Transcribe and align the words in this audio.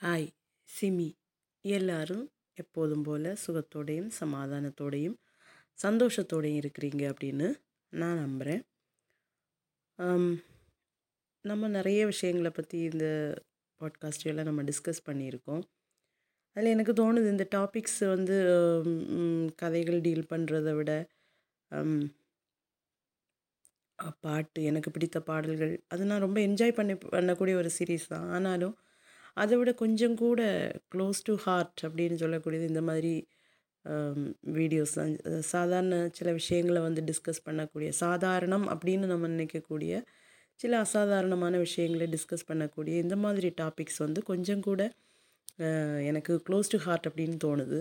Hi 0.00 0.26
SIMI. 0.68 1.06
எல்லாரும் 1.64 2.26
எப்போதும் 2.54 3.02
போல் 3.02 3.24
சுகத்தோடையும் 3.44 4.10
சமாதானத்தோடையும் 4.18 5.16
சந்தோஷத்தோடையும் 5.78 6.60
இருக்கிறீங்க 6.60 7.02
அப்படின்னு 7.12 7.48
நான் 7.92 8.22
நம்புகிறேன் 8.22 8.62
நம்ம 11.44 11.68
நிறைய 11.68 12.06
விஷயங்களை 12.06 12.50
பற்றி 12.50 12.78
இந்த 12.90 13.08
பாட்காஸ்ட்லாம் 13.80 14.48
நம்ம 14.50 14.68
டிஸ்கஸ் 14.70 15.04
பண்ணியிருக்கோம். 15.08 15.62
அதில் 16.56 16.74
எனக்கு 16.76 16.92
தோணுது 16.92 17.34
இந்த 17.34 17.48
டாபிக்ஸ் 17.56 18.00
வந்து 18.14 18.36
கதைகள் 19.56 20.00
டீல் 20.00 20.30
பண்ணுறத 20.32 20.74
விட 20.74 20.92
பாட்டு 24.20 24.60
எனக்கு 24.62 24.90
பிடித்த 24.90 25.20
பாடல்கள் 25.20 25.72
அது 25.88 26.04
நான் 26.04 26.26
ரொம்ப 26.26 26.40
என்ஜாய் 26.40 26.78
பண்ணி 26.80 26.94
பண்ணக்கூடிய 27.16 27.54
ஒரு 27.54 27.72
சீரீஸ் 27.78 28.12
தான். 28.14 28.28
ஆனாலும் 28.30 28.76
அதை 29.42 29.54
விட 29.58 29.70
கொஞ்சம் 29.82 30.14
கூட 30.22 30.40
க்ளோஸ் 30.92 31.20
டு 31.28 31.34
ஹார்ட் 31.44 31.80
அப்படின்னு 31.86 32.16
சொல்லக்கூடியது 32.22 32.70
இந்த 32.72 32.82
மாதிரி 32.88 33.12
வீடியோஸ் 34.58 34.94
தான். 34.98 35.12
சாதாரண 35.52 35.96
சில 36.18 36.28
விஷயங்களை 36.38 36.80
வந்து 36.86 37.02
டிஸ்கஸ் 37.10 37.44
பண்ணக்கூடிய 37.46 37.90
சாதாரணம் 38.02 38.66
அப்படின்னு 38.72 39.06
நம்ம 39.12 39.28
நினைக்கக்கூடிய 39.34 39.92
சில 40.60 40.78
அசாதாரணமான 40.86 41.54
விஷயங்களை 41.66 42.06
டிஸ்கஸ் 42.14 42.48
பண்ணக்கூடிய 42.48 42.94
இந்த 43.04 43.16
மாதிரி 43.24 43.48
டாபிக்ஸ் 43.60 44.00
வந்து 44.04 44.22
கொஞ்சம் 44.30 44.64
கூட 44.68 44.82
எனக்கு 46.10 46.32
க்ளோஸ் 46.46 46.72
டு 46.72 46.78
ஹார்ட் 46.86 47.06
அப்படின்னு 47.08 47.36
தோணுது. 47.44 47.78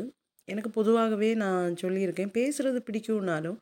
எனக்கு 0.48 0.70
பொதுவாகவே 0.78 1.30
நான் 1.44 1.76
சொல்லியிருக்கேன் 1.82 2.36
பேசுகிறது 2.38 2.80
பிடிக்கும்னாலும் 2.88 3.60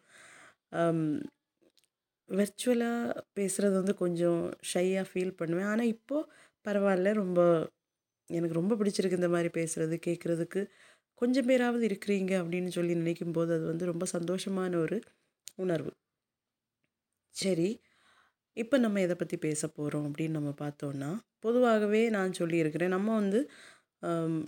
வெர்ச்சுவலாக 2.30 3.24
பேசுகிறது 3.38 3.76
வந்து 3.82 3.96
கொஞ்சம் 4.04 4.42
ஷையாக 4.72 5.06
ஃபீல் 5.10 5.38
பண்ணுவேன். 5.40 5.70
ஆனால் 5.74 5.92
இப்போது 5.96 6.30
பரவாயில்ல 6.66 7.10
ரொம்ப 7.22 7.40
எனக்கு 8.30 8.56
ரொம்ப 8.56 8.76
பிடிச்சிருக்கு 8.76 9.20
இந்த 9.22 9.30
மாதிரி 9.30 9.50
பேசுகிறது 9.60 9.98
கேட்குறதுக்கு 10.08 10.62
கொஞ்சம் 11.22 11.46
பேராவது 11.46 11.88
இருக்கிறீங்க 11.88 12.34
அப்படின்னு 12.42 12.68
சொல்லி 12.68 12.96
நினைக்கும் 12.96 13.32
போது 13.32 13.54
அது 13.54 13.66
வந்து 13.66 13.86
ரொம்ப 13.86 14.06
சந்தோஷமான 14.14 14.76
ஒரு 14.76 14.98
உணர்வு. 15.56 15.92
சரி 17.36 17.70
இப்போ 18.58 18.78
நம்ம 18.78 19.02
எதை 19.02 19.16
பற்றி 19.16 19.38
பேச 19.38 19.68
போகிறோம் 19.68 20.06
அப்படின்னு 20.10 20.30
நம்ம 20.30 20.52
பார்த்தோன்னா 20.62 21.10
பொதுவாகவே 21.40 22.10
நான் 22.10 22.34
சொல்லியிருக்கிறேன் 22.34 22.90
நம்ம 22.90 23.16
வந்து 23.16 23.40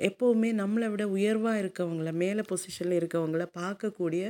எப்போவுமே 0.10 0.50
நம்மளை 0.54 0.88
விட 0.90 1.04
உயர்வாக 1.08 1.62
இருக்கவங்கள 1.64 2.12
மேலே 2.14 2.42
பொசிஷனில் 2.50 2.98
இருக்கவங்கள 3.00 3.46
பார்க்கக்கூடிய 3.60 4.24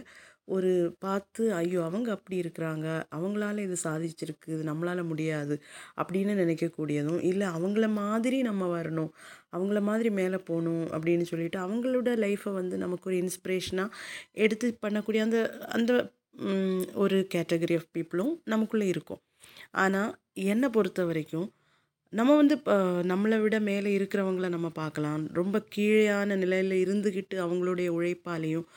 ஒரு 0.47 0.71
பார்த்து 0.99 1.43
ஐயோ 1.53 1.79
அவங்க 1.83 2.11
அப்படி 2.11 2.41
இருக்கிறாங்க. 2.41 2.85
அவங்களால 3.15 3.57
இது 3.59 3.77
சாதிச்சிருக்கு. 3.83 4.47
இது 4.47 4.63
நம்மளால 4.63 5.03
முடியாது. 5.07 5.55
அப்படின்னு 5.97 6.33
நினைக்கக்கூடியதும் 6.35 7.21
இல்லை 7.23 7.47
அவங்கள 7.47 7.87
மாதிரி 7.93 8.41
நம்ம 8.41 8.67
வரணும். 8.77 9.11
அவங்கள 9.53 9.81
மாதிரி 9.81 10.09
மேலே 10.11 10.39
போகணும். 10.49 10.85
அப்படின்னு 10.95 11.21
சொல்லிட்டு 11.23 11.59
அவங்களோட 11.59 12.11
லைஃப்பை 12.25 12.53
வந்து 12.53 12.77
நமக்கு 12.77 13.09
ஒரு 13.11 13.17
இன்ஸ்பிரேஷனாக 13.23 13.95
எடுத்து 14.45 14.69
பண்ணக்கூடிய 14.85 15.21
அந்த 15.27 15.39
அந்த 15.71 15.91
ஒரு 16.95 17.17
கேட்டகரி 17.35 17.75
ஆஃப் 17.75 17.91
பீப்புளும் 17.95 18.33
நமக்குள்ளே 18.45 18.87
இருக்கும். 18.87 19.21
ஆனால் 19.77 20.11
என்னை 20.49 20.69
பொறுத்த 20.69 21.01
வரைக்கும் 21.05 21.47
நம்ம 22.13 22.35
வந்து 22.39 22.55
இப்போ 22.59 22.75
நம்மளை 23.11 23.37
விட 23.43 23.55
மேலே 23.69 23.89
இருக்கிறவங்கள 23.97 24.47
நம்ம 24.53 24.67
பார்க்கலாம். 24.81 25.23
ரொம்ப 25.39 25.57
கீழேயான 25.75 26.37
நிலையில் 26.43 26.75
இருந்துக்கிட்டு 26.83 27.35
அவங்களுடைய 27.45 27.87
உழைப்பாலையும் 27.97 28.67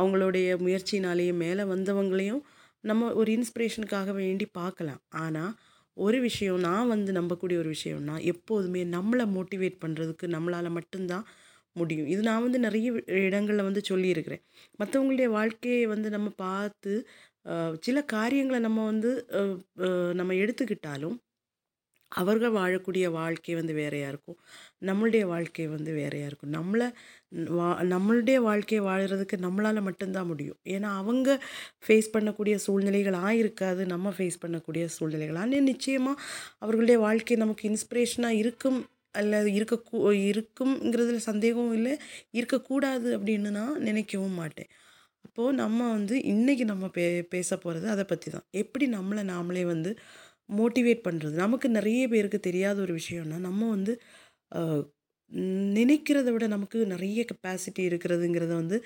அவங்களுடைய 0.00 0.48
முயற்சினாலேயும் 0.64 1.42
மேலே 1.44 1.64
வந்தவங்களையும் 1.74 2.42
நம்ம 2.84 3.10
ஒரு 3.20 3.30
இன்ஸ்பிரேஷனுக்காக 3.36 4.10
வேண்டி 4.20 4.46
பார்க்கலாம். 4.60 5.00
ஆனால் 5.22 5.52
ஒரு 5.96 6.18
விஷயம் 6.26 6.60
நான் 6.66 6.90
வந்து 6.94 7.10
நம்பக்கூடிய 7.18 7.56
ஒரு 7.62 7.70
விஷயம்னா 7.76 8.16
எப்போதுமே 8.32 8.82
நம்மளை 8.96 9.24
மோட்டிவேட் 9.36 9.80
பண்ணுறதுக்கு 9.84 10.26
நம்மளால் 10.36 10.76
மட்டும்தான் 10.78 11.24
முடியும். 11.76 12.08
இது 12.12 12.22
நான் 12.28 12.44
வந்து 12.46 12.58
நிறைய 12.66 12.88
இடங்களில் 13.26 13.68
வந்து 13.68 13.82
சொல்லியிருக்கிறேன். 13.90 14.42
மற்றவங்களுடைய 14.80 15.28
வாழ்க்கையை 15.38 15.82
வந்து 15.94 16.08
நம்ம 16.16 16.28
பார்த்து 16.44 16.94
சில 17.86 17.98
காரியங்களை 18.14 18.58
நம்ம 18.68 18.84
வந்து 18.92 19.10
நம்ம 20.20 20.32
எடுத்துக்கிட்டாலும் 20.44 21.16
அவர்கள் 22.12 22.52
வாழக்கூடிய 22.52 23.10
வாழ்க்கை 23.10 23.54
வந்து 23.54 23.72
வேறையாக 23.72 24.12
இருக்கும். 24.12 24.38
நம்மளுடைய 24.82 25.24
வாழ்க்கை 25.24 25.66
வந்து 25.66 25.92
வேறையாக 25.92 26.30
இருக்கும். 26.30 26.52
நம்மளை 26.52 26.88
வா 27.58 27.68
நம்மளுடைய 27.92 28.36
வாழ்க்கையை 28.36 28.82
வாழ்கிறதுக்கு 28.86 29.36
நம்மளால் 29.36 29.82
மட்டும்தான் 29.82 30.26
முடியும். 30.26 30.58
ஏன்னா 30.66 30.88
அவங்க 30.96 31.28
ஃபேஸ் 31.86 32.12
பண்ணக்கூடிய 32.14 32.56
சூழ்நிலைகளாக 32.66 33.34
இருக்காது. 33.42 33.86
நம்ம 33.86 34.12
ஃபேஸ் 34.18 34.40
பண்ணக்கூடிய 34.44 34.84
சூழ்நிலைகள் 34.96 35.36
ஆனால் 35.36 35.68
நிச்சயமாக 35.72 36.22
அவர்களுடைய 36.58 36.98
வாழ்க்கை 37.00 37.36
நமக்கு 37.36 37.64
இன்ஸ்பிரேஷனாக 37.70 38.40
இருக்கும். 38.42 38.80
அல்லது 39.14 39.52
இருக்க 39.52 39.74
இருக்குங்கிறதுல 40.30 41.20
சந்தேகமும் 41.30 41.74
இல்லை. 41.74 41.94
இருக்கக்கூடாது 42.30 43.18
அப்படின்னு 43.18 43.50
நான் 43.50 43.80
நினைக்கவும் 43.88 44.38
மாட்டேன். 44.40 44.70
அப்போது 45.24 45.56
நம்ம 45.56 45.80
வந்து 45.92 46.16
இன்றைக்கி 46.32 46.64
நம்ம 46.64 46.88
பே 46.88 47.04
பேச 47.22 47.56
போகிறது 47.56 47.88
அதை 47.88 48.04
பற்றி 48.04 48.30
தான் 48.30 48.46
எப்படி 48.50 48.86
நம்மளை 48.90 49.22
நாமளே 49.32 49.64
வந்து 49.66 49.90
மோட்டிவேட் 50.58 51.06
பண்ணுறது 51.08 51.34
நமக்கு 51.44 51.68
நிறைய 51.70 52.02
பேருக்கு 52.08 52.40
தெரியாத 52.40 52.78
ஒரு 52.80 52.94
விஷயம்னா 52.94 53.38
நம்ம 53.48 53.68
வந்து 53.68 53.94
நினைக்கிறத 55.78 56.28
விட 56.32 56.44
நமக்கு 56.46 56.78
நிறைய 56.86 57.20
கெப்பாசிட்டி 57.30 57.82
இருக்கிறதுங்கிறத 57.90 58.52
வந்து 58.54 58.76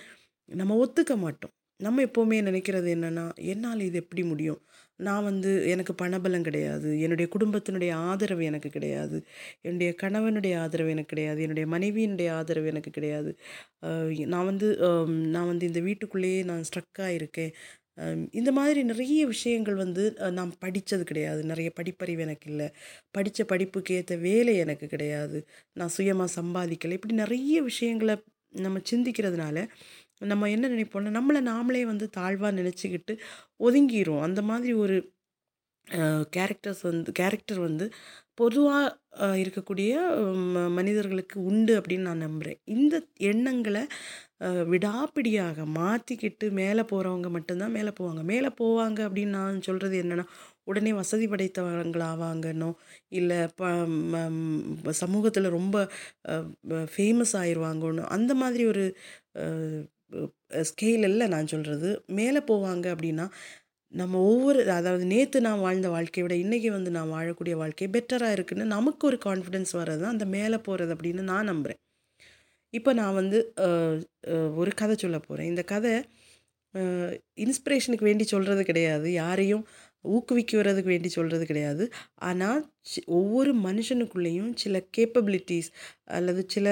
நம்ம 0.49 0.77
ஒத்துக்க 0.85 1.15
மாட்டோம். 1.19 1.55
நம்ம 1.81 2.03
எப்போவுமே 2.03 2.39
நினைக்கிறது 2.49 2.89
என்னென்னா 2.97 3.25
என்னால் 3.53 3.81
இது 3.81 3.99
எப்படி 3.99 4.23
முடியும்? 4.23 4.61
நான் 5.01 5.25
வந்து 5.25 5.51
எனக்கு 5.71 5.93
பணபலம் 6.03 6.47
கிடையாது. 6.49 6.89
என்னுடைய 7.01 7.27
குடும்பத்தினுடைய 7.35 7.93
ஆதரவு 8.11 8.45
எனக்கு 8.45 8.71
கிடையாது. 8.71 9.19
என்னுடைய 9.63 9.91
கணவனுடைய 10.03 10.55
ஆதரவு 10.65 10.91
எனக்கு 10.91 11.13
கிடையாது. 11.15 11.41
என்னுடைய 11.43 11.67
மனைவியினுடைய 11.75 12.31
ஆதரவு 12.39 12.69
எனக்கு 12.73 12.91
கிடையாது. 12.91 13.33
நான் 14.35 14.49
வந்து 14.51 14.69
நான் 15.35 15.51
வந்து 15.53 15.67
இந்த 15.67 15.81
வீட்டுக்குள்ளேயே 15.81 16.43
நான் 16.43 16.67
ஸ்ட்ரக்காக 16.71 17.11
இருக்கேன் 17.21 17.53
இந்த 18.33 18.51
மாதிரி 18.53 18.83
நிறைய 18.83 19.27
விஷயங்கள் 19.27 19.75
வந்து 19.75 20.05
நான் 20.31 20.53
படித்தது 20.59 21.05
கிடையாது. 21.05 21.45
நிறைய 21.45 21.69
படிப்பறிவு 21.81 22.19
எனக்கு 22.19 22.49
இல்லை. 22.51 22.69
படித்த 23.11 23.45
படிப்புக்கு 23.45 23.95
ஏற்ற 23.95 24.17
வேலை 24.17 24.55
எனக்கு 24.57 24.87
கிடையாது. 24.87 25.39
நான் 25.73 25.89
சுயமாக 25.89 26.35
சம்பாதிக்கலை. 26.41 26.97
இப்படி 26.99 27.15
நிறைய 27.15 27.63
விஷயங்களை 27.63 28.17
நம்ம 28.55 28.81
சிந்திக்கிறதுனால 28.91 29.59
நம்ம 30.25 30.51
என்ன 30.51 30.67
நினைப்போம்னா 30.69 31.13
நம்மளை 31.19 31.41
நாமளே 31.51 31.83
வந்து 31.83 32.07
தாழ்வாக 32.11 32.53
நினச்சிக்கிட்டு 32.61 33.15
ஒதுங்கிரும் 33.61 34.23
அந்த 34.23 34.43
மாதிரி 34.43 34.73
ஒரு 34.75 34.97
கேரக்டர்ஸ் 36.37 36.83
வந்து 36.83 37.13
கேரக்டர் 37.13 37.61
வந்து 37.61 37.87
பொதுவாக 38.35 38.87
இருக்கக்கூடிய 39.17 39.93
ம- 40.47 40.71
மனிதர்களுக்கு 40.71 41.45
உண்டு 41.45 41.81
அப்படின்னு 41.81 41.99
நான் 41.99 42.19
நம்புகிறேன் 42.19 42.61
இந்த 42.65 42.95
எண்ணங்களை 43.23 43.83
விடாப்பிடியாக 44.65 45.65
மாற்றிக்கிட்டு 45.75 46.51
மேலே 46.51 46.81
போகிறவங்க 46.83 47.31
மட்டும்தான் 47.31 47.71
மேலே 47.71 47.93
போவாங்க. 48.01 48.23
மேலே 48.23 48.47
போவாங்க 48.61 48.99
அப்படின்னு 49.07 49.37
நான் 49.37 49.63
சொல்கிறது 49.63 50.03
என்னென்னா 50.03 50.25
உடனே 50.65 50.93
வசதி 50.93 51.29
படைத்தவங்களாவாங்கன்னோ 51.29 52.71
இல்லை 53.09 53.49
ப 53.57 53.63
சமூகத்தில் 54.93 55.49
ரொம்ப 55.51 55.77
ஃபேமஸ் 56.97 57.35
ஆயிடுவாங்கன்னு 57.35 58.05
அந்த 58.09 58.35
மாதிரி 58.35 58.67
ஒரு 58.67 58.85
ஸ்கேல் 60.65 61.03
இல்லை 61.03 61.27
நான் 61.27 61.47
சொல்கிறது 61.47 61.89
மேலே 62.07 62.39
போவாங்க 62.41 62.87
அப்படின்னா 62.95 63.27
நம்ம 63.95 64.21
ஒவ்வொரு 64.31 64.61
அதாவது 64.71 65.05
நேற்று 65.05 65.39
நான் 65.41 65.61
வாழ்ந்த 65.61 65.89
வாழ்க்கையை 65.89 66.23
விட 66.25 66.35
இன்றைக்கி 66.45 66.71
வந்து 66.71 66.91
நான் 66.91 67.13
வாழக்கூடிய 67.13 67.55
வாழ்க்கை 67.57 67.87
பெட்டராக 67.89 68.37
இருக்குன்னு 68.37 68.65
நமக்கு 68.77 69.05
ஒரு 69.07 69.19
கான்ஃபிடென்ஸ் 69.25 69.73
வர்றது 69.73 70.01
தான் 70.01 70.15
அந்த 70.17 70.27
மேலே 70.35 70.59
போகிறது 70.59 70.95
அப்படின்னு 70.95 71.25
நான் 71.33 71.51
நம்புகிறேன் 71.53 71.81
இப்போ 72.75 72.93
நான் 72.93 73.15
வந்து 73.15 73.39
ஒரு 74.57 74.71
கதை 74.75 74.95
சொல்ல 74.97 75.19
போகிறேன் 75.19 75.51
இந்த 75.53 75.63
கதை 75.73 75.93
இன்ஸ்பிரேஷனுக்கு 77.37 78.09
வேண்டி 78.09 78.25
சொல்கிறது 78.25 78.63
கிடையாது. 78.65 79.09
யாரையும் 79.23 79.65
ஊக்குவிக்கிறதுக்கு 80.05 80.93
வேண்டி 80.95 81.09
சொல்கிறது 81.09 81.45
கிடையாது. 81.47 81.85
ஆனால் 82.29 82.61
ஒவ்வொரு 83.19 83.53
மனுஷனுக்குள்ளேயும் 83.67 84.51
சில 84.63 84.81
கேப்பபிலிட்டிஸ் 84.97 85.71
அல்லது 86.19 86.43
சில 86.49 86.67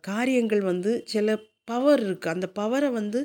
காரியங்கள் 0.00 0.62
வந்து 0.70 0.92
சில 1.14 1.36
பவர் 1.64 2.02
இருக்குது 2.06 2.34
அந்த 2.36 2.46
பவரை 2.60 2.90
வந்து 2.92 3.20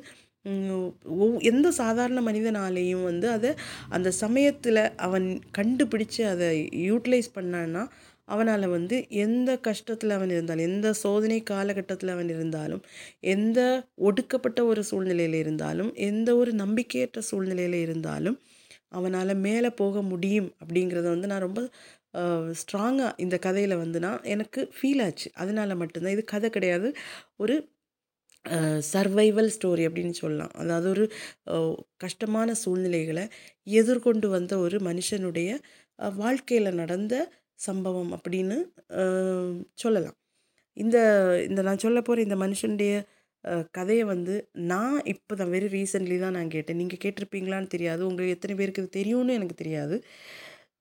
ஒவ்- 1.20 1.42
எந்த 1.42 1.72
சாதாரண 1.72 2.22
மனிதனாலேயும் 2.22 3.04
வந்து 3.04 3.30
அதை 3.30 3.52
அந்த 3.90 4.12
சமயத்தில் 4.12 4.96
அவன் 4.98 5.26
கண்டுபிடிச்சு 5.58 6.22
அதை 6.26 6.48
யூட்டிலைஸ் 6.88 7.36
பண்ணான்னா 7.36 7.84
அவனால் 8.28 8.68
வந்து 8.68 9.08
எந்த 9.18 9.60
கஷ்டத்தில் 9.68 10.10
அவன் 10.10 10.30
இருந்தாலும் 10.30 10.64
எந்த 10.64 10.94
சோதனை 10.94 11.44
காலகட்டத்தில் 11.44 12.10
அவன் 12.10 12.30
இருந்தாலும் 12.30 12.82
எந்த 13.28 13.60
ஒடுக்கப்பட்ட 14.00 14.66
ஒரு 14.66 14.84
சூழ்நிலையில் 14.84 15.34
இருந்தாலும் 15.34 15.94
எந்த 16.04 16.36
ஒரு 16.36 16.52
நம்பிக்கையற்ற 16.54 17.20
சூழ்நிலையில் 17.22 17.74
இருந்தாலும் 17.74 18.38
அவனால் 18.90 19.36
மேலே 19.38 19.70
போக 19.72 20.02
முடியும் 20.02 20.56
அப்படிங்கிறத 20.62 21.08
வந்து 21.10 21.28
நான் 21.28 21.40
ரொம்ப 21.40 21.62
ஸ்ட்ராங்காக 22.60 23.12
இந்த 23.18 23.38
கதையில் 23.38 23.76
வந்து 23.76 24.00
நான் 24.00 24.24
எனக்கு 24.26 24.72
ஃபீல் 24.76 25.04
ஆச்சு. 25.04 25.32
அதனால 25.34 25.76
மட்டும்தான் 25.76 26.12
இது 26.12 26.24
கதை 26.26 26.50
கிடையாது. 26.50 26.88
ஒரு 27.38 27.56
சர்வைவல் 28.94 29.52
ஸ்டோரி 29.56 29.84
அப்படின்னு 29.90 30.16
சொல்லலாம். 30.22 30.54
அதாவது 30.62 30.90
ஒரு 30.94 31.06
கஷ்டமான 32.04 32.50
சூழ்நிலைகளை 32.64 33.26
எதிர்கொண்டு 33.80 34.28
வந்த 34.36 34.54
ஒரு 34.66 34.78
மனுஷனுடைய 34.90 35.50
வாழ்க்கையில் 36.24 36.80
நடந்த 36.82 37.14
சம்பவம் 37.68 38.12
அப்படின்னு 38.18 38.58
சொல்லலாம். 39.84 40.18
இந்த 40.78 40.98
இந்த 41.50 41.62
நான் 41.68 41.84
சொல்ல 41.86 42.00
போகிற 42.08 42.24
இந்த 42.28 42.38
மனுஷனுடைய 42.46 42.94
கதையை 43.78 44.06
வந்து 44.14 44.34
நான் 44.72 44.98
இப்போ 45.14 45.34
தான் 45.40 45.52
வெரி 45.56 45.68
ரீசெண்ட்லி 45.76 46.18
தான் 46.24 46.36
நான் 46.38 46.54
கேட்டேன். 46.56 46.80
நீங்கள் 46.82 47.02
கேட்டிருப்பீங்களான்னு 47.04 47.74
தெரியாது. 47.76 48.02
உங்களுக்கு 48.10 48.36
எத்தனை 48.38 48.56
பேருக்கு 48.60 48.84
இது 48.84 48.92
தெரியும்னு 49.00 49.38
எனக்கு 49.40 49.56
தெரியாது. 49.62 49.96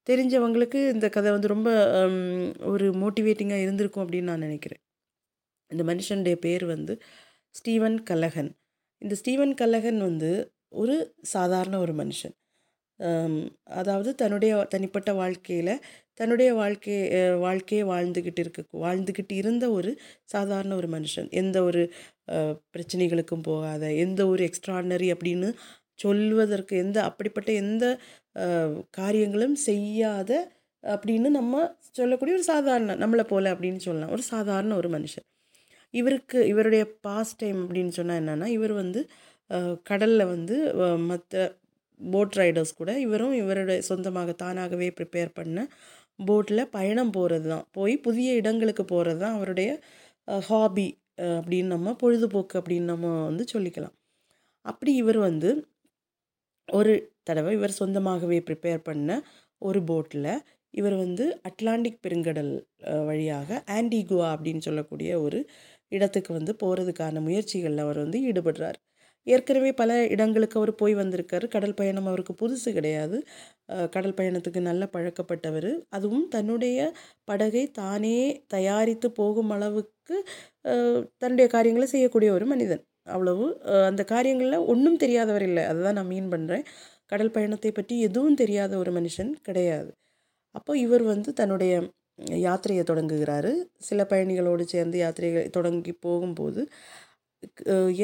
தெரிஞ்சவங்களுக்கு 0.07 0.81
இந்த 0.95 1.07
கதை 1.17 1.31
வந்து 1.37 1.53
ரொம்ப 1.55 1.71
ஒரு 2.73 2.87
மோட்டிவேட்டிங்காக 3.03 3.65
இருந்திருக்கும் 3.67 4.05
அப்படின்னு 4.05 4.31
நான் 4.33 4.47
நினைக்கிறேன். 4.49 4.83
இந்த 5.71 5.83
மனுஷனுடைய 5.91 6.37
பேர் 6.47 6.65
வந்து 6.75 6.95
ஸ்டீவன் 7.59 7.99
கல்லகன். 8.11 8.51
இந்த 9.03 9.15
ஸ்டீவன் 9.21 9.55
கல்லகன் 9.61 10.01
வந்து 10.09 10.31
ஒரு 10.81 10.97
சாதாரண 11.35 11.75
ஒரு 11.79 11.93
மனுஷன். 11.93 12.35
அதாவது 13.81 14.11
தன்னுடைய 14.15 14.53
தனிப்பட்ட 14.73 15.11
வாழ்க்கையில் 15.13 15.75
தன்னுடைய 16.21 16.51
வாழ்க்கை 16.55 16.95
வாழ்க்கையை 17.45 17.85
வாழ்ந்துக்கிட்டு 17.91 18.41
இருக்க 18.45 18.79
வாழ்ந்துக்கிட்டு 18.85 19.35
இருந்த 19.43 19.65
ஒரு 19.71 19.91
சாதாரண 20.25 20.73
ஒரு 20.81 20.89
மனுஷன். 20.97 21.29
எந்த 21.41 21.59
ஒரு 21.63 21.83
பிரச்சனைகளுக்கும் 22.75 23.47
போகாத 23.49 23.93
எந்த 24.05 24.21
ஒரு 24.33 24.43
எக்ஸ்ட்ராடனரி 24.49 25.09
அப்படின்னு 25.15 25.51
சொல்வதற்கு 26.05 26.75
எந்த 26.77 26.99
அப்படிப்பட்ட 27.05 27.51
எந்த 27.63 27.85
காரியங்களும் 28.91 29.57
செய்யாத 29.69 30.33
அப்படின்னு 30.85 31.31
நம்ம 31.39 31.63
சொல்லக்கூடிய 31.99 32.37
ஒரு 32.39 32.47
சாதாரண 32.53 32.97
நம்மளை 33.03 33.25
போல் 33.25 33.53
அப்படின்னு 33.55 33.83
சொல்லலாம். 33.87 34.13
ஒரு 34.17 34.25
சாதாரண 34.35 34.73
ஒரு 34.77 34.91
மனுஷன். 34.97 35.27
இவருக்கு 35.95 36.39
இவருடைய 36.49 36.85
பாஸ்ட் 37.01 37.39
டைம் 37.39 37.59
அப்படின்னு 37.65 37.89
சொன்னால் 37.89 38.21
என்னென்னா 38.23 38.47
இவர் 38.47 38.73
வந்து 38.73 39.01
கடலில் 39.83 40.27
வந்து 40.27 40.57
மற்ற 41.07 41.55
போட் 42.01 42.35
ரைடர்ஸ் 42.35 42.75
கூட 42.75 42.91
இவரும் 43.01 43.35
இவருடைய 43.35 43.79
சொந்தமாக 43.81 44.33
தானாகவே 44.33 44.89
ப்ரிப்பேர் 44.89 45.31
பண்ண 45.35 45.69
போட்டில் 46.27 46.71
பயணம் 46.71 47.13
போகிறது 47.13 47.49
தான் 47.49 47.65
போய் 47.71 47.97
புதிய 47.97 48.35
இடங்களுக்கு 48.35 48.85
போகிறது 48.85 49.21
தான் 49.21 49.37
அவருடைய 49.37 49.71
ஹாபி 50.49 50.89
அப்படின்னு 51.19 51.65
நம்ம 51.65 51.95
பொழுதுபோக்கு 51.95 52.59
அப்படின்னு 52.61 52.85
நம்ம 52.85 53.25
வந்து 53.25 53.45
சொல்லிக்கலாம். 53.53 53.95
அப்படி 54.67 54.93
இவர் 54.95 55.19
வந்து 55.19 55.51
ஒரு 56.69 56.95
தடவை 57.23 57.53
இவர் 57.55 57.79
சொந்தமாகவே 57.81 58.39
ப்ரிப்பேர் 58.49 58.81
பண்ண 58.85 59.11
ஒரு 59.63 59.81
போட்டில் 59.83 60.33
இவர் 60.75 60.97
வந்து 60.97 61.25
அட்லாண்டிக் 61.43 62.03
பெருங்கடல் 62.07 62.53
வழியாக 63.07 63.65
ஆன்டிகுவா 63.67 64.27
அப்படின்னு 64.35 64.59
சொல்லக்கூடிய 64.59 65.11
ஒரு 65.21 65.39
இடத்துக்கு 65.93 66.31
வந்து 66.39 66.53
போகிறதுக்கான 66.63 67.23
முயற்சிகளில் 67.29 67.85
அவர் 67.87 67.99
வந்து 68.05 68.21
ஈடுபடுறார். 68.31 68.79
ஏற்கனவே 69.27 69.71
பல 69.81 69.91
இடங்களுக்கு 70.15 70.57
அவர் 70.61 70.73
போய் 70.81 70.95
வந்திருக்காரு. 71.01 71.47
கடல் 71.55 71.77
பயணம் 71.81 72.09
அவருக்கு 72.11 72.35
புதுசு 72.43 72.71
கிடையாது. 72.77 73.17
கடல் 73.95 74.17
பயணத்துக்கு 74.19 74.61
நல்ல 74.69 74.85
பழக்கப்பட்டவர். 74.95 75.71
அதுவும் 75.97 76.27
தன்னுடைய 76.35 76.79
படகை 77.31 77.65
தானே 77.81 78.19
தயாரித்து 78.55 79.11
போகும் 79.21 79.51
அளவுக்கு 79.57 80.17
தன்னுடைய 81.23 81.47
காரியங்களை 81.57 81.89
செய்யக்கூடிய 81.95 82.31
ஒரு 82.39 82.47
மனிதன். 82.53 82.83
அவ்வளவு 83.15 83.47
அந்த 83.91 84.03
காரியங்களில் 84.15 84.67
ஒன்றும் 84.73 85.01
தெரியாதவர் 85.05 85.45
இல்லை. 85.51 85.65
அதுதான் 85.71 85.99
நான் 86.01 86.11
மீன் 86.15 86.33
பண்ணுறேன் 86.35 86.65
கடல் 87.13 87.35
பயணத்தை 87.37 87.71
பற்றி 87.73 87.95
எதுவும் 88.09 88.41
தெரியாத 88.43 88.73
ஒரு 88.83 88.91
மனுஷன் 88.99 89.31
கிடையாது. 89.49 89.91
அப்போ 90.55 90.73
இவர் 90.87 91.05
வந்து 91.13 91.31
தன்னுடைய 91.41 91.73
யாத்திரையை 92.47 92.85
தொடங்குகிறாரு. 92.91 93.51
சில 93.89 94.05
பயணிகளோடு 94.13 94.65
சேர்ந்து 94.75 94.97
யாத்திரையை 95.05 95.43
தொடங்கி 95.57 95.93
போகும்போது 96.07 96.63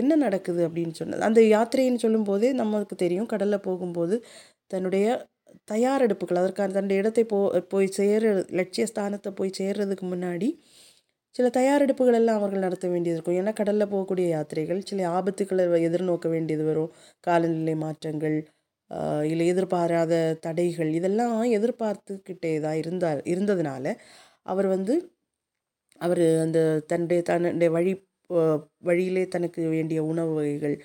என்ன 0.01 0.13
நடக்குது 0.17 0.61
அப்படின்னு 0.69 0.95
சொன்னது 1.01 1.29
அந்த 1.29 1.41
யாத்திரைன்னு 1.55 2.03
சொல்லும்போதே 2.05 2.51
நமக்கு 2.63 2.97
தெரியும். 2.97 3.31
கடலில் 3.33 3.65
போகும்போது 3.69 4.17
தன்னுடைய 4.73 5.07
தயாரெடுப்புகள் 5.73 6.41
அதற்கான 6.43 6.75
தன்னுடைய 6.77 7.03
இடத்தை 7.03 7.25
போ 7.33 7.39
போய் 7.73 7.89
சேர 7.99 8.23
லட்சிய 8.61 8.85
ஸ்தானத்தை 8.93 9.31
போய் 9.41 9.57
சேர்றதுக்கு 9.61 10.07
முன்னாடி 10.15 10.49
சில 11.35 11.49
தயாரெடுப்புகள் 11.57 12.19
எல்லாம் 12.21 12.39
அவர்கள் 12.41 12.65
நடத்த 12.67 12.87
வேண்டியது 12.89 13.17
இருக்கும். 13.19 13.39
ஏன்னா 13.41 13.53
கடலில் 13.61 13.91
போகக்கூடிய 13.93 14.27
யாத்திரைகள் 14.35 14.81
சில 14.91 15.07
ஆபத்துக்களை 15.19 15.65
எதிர்நோக்க 15.89 16.29
வேண்டியது 16.35 16.65
வரும். 16.71 16.91
காலநிலை 17.21 17.75
மாற்றங்கள் 17.85 18.37
இல்லை 19.31 19.47
எதிர்பாராத 19.53 20.15
தடைகள் 20.47 20.91
இதெல்லாம் 20.99 21.37
எதிர்பார்த்துக்கிட்டே 21.59 22.53
தான் 22.67 22.79
இருந்தார் 22.83 23.21
இருந்ததுனால 23.33 23.87
அவர் 24.53 24.69
வந்து 24.77 24.95
அவர் 26.01 26.23
அந்த 26.45 26.59
தன்னுடைய 26.91 27.21
தன்னுடைய 27.31 27.71
வழி 27.79 27.93
வழியிலே 28.89 29.25
தனக்கு 29.29 29.63
வேண்டிய 29.75 30.01
உணவு 30.13 30.33
வகைகள் 30.39 30.77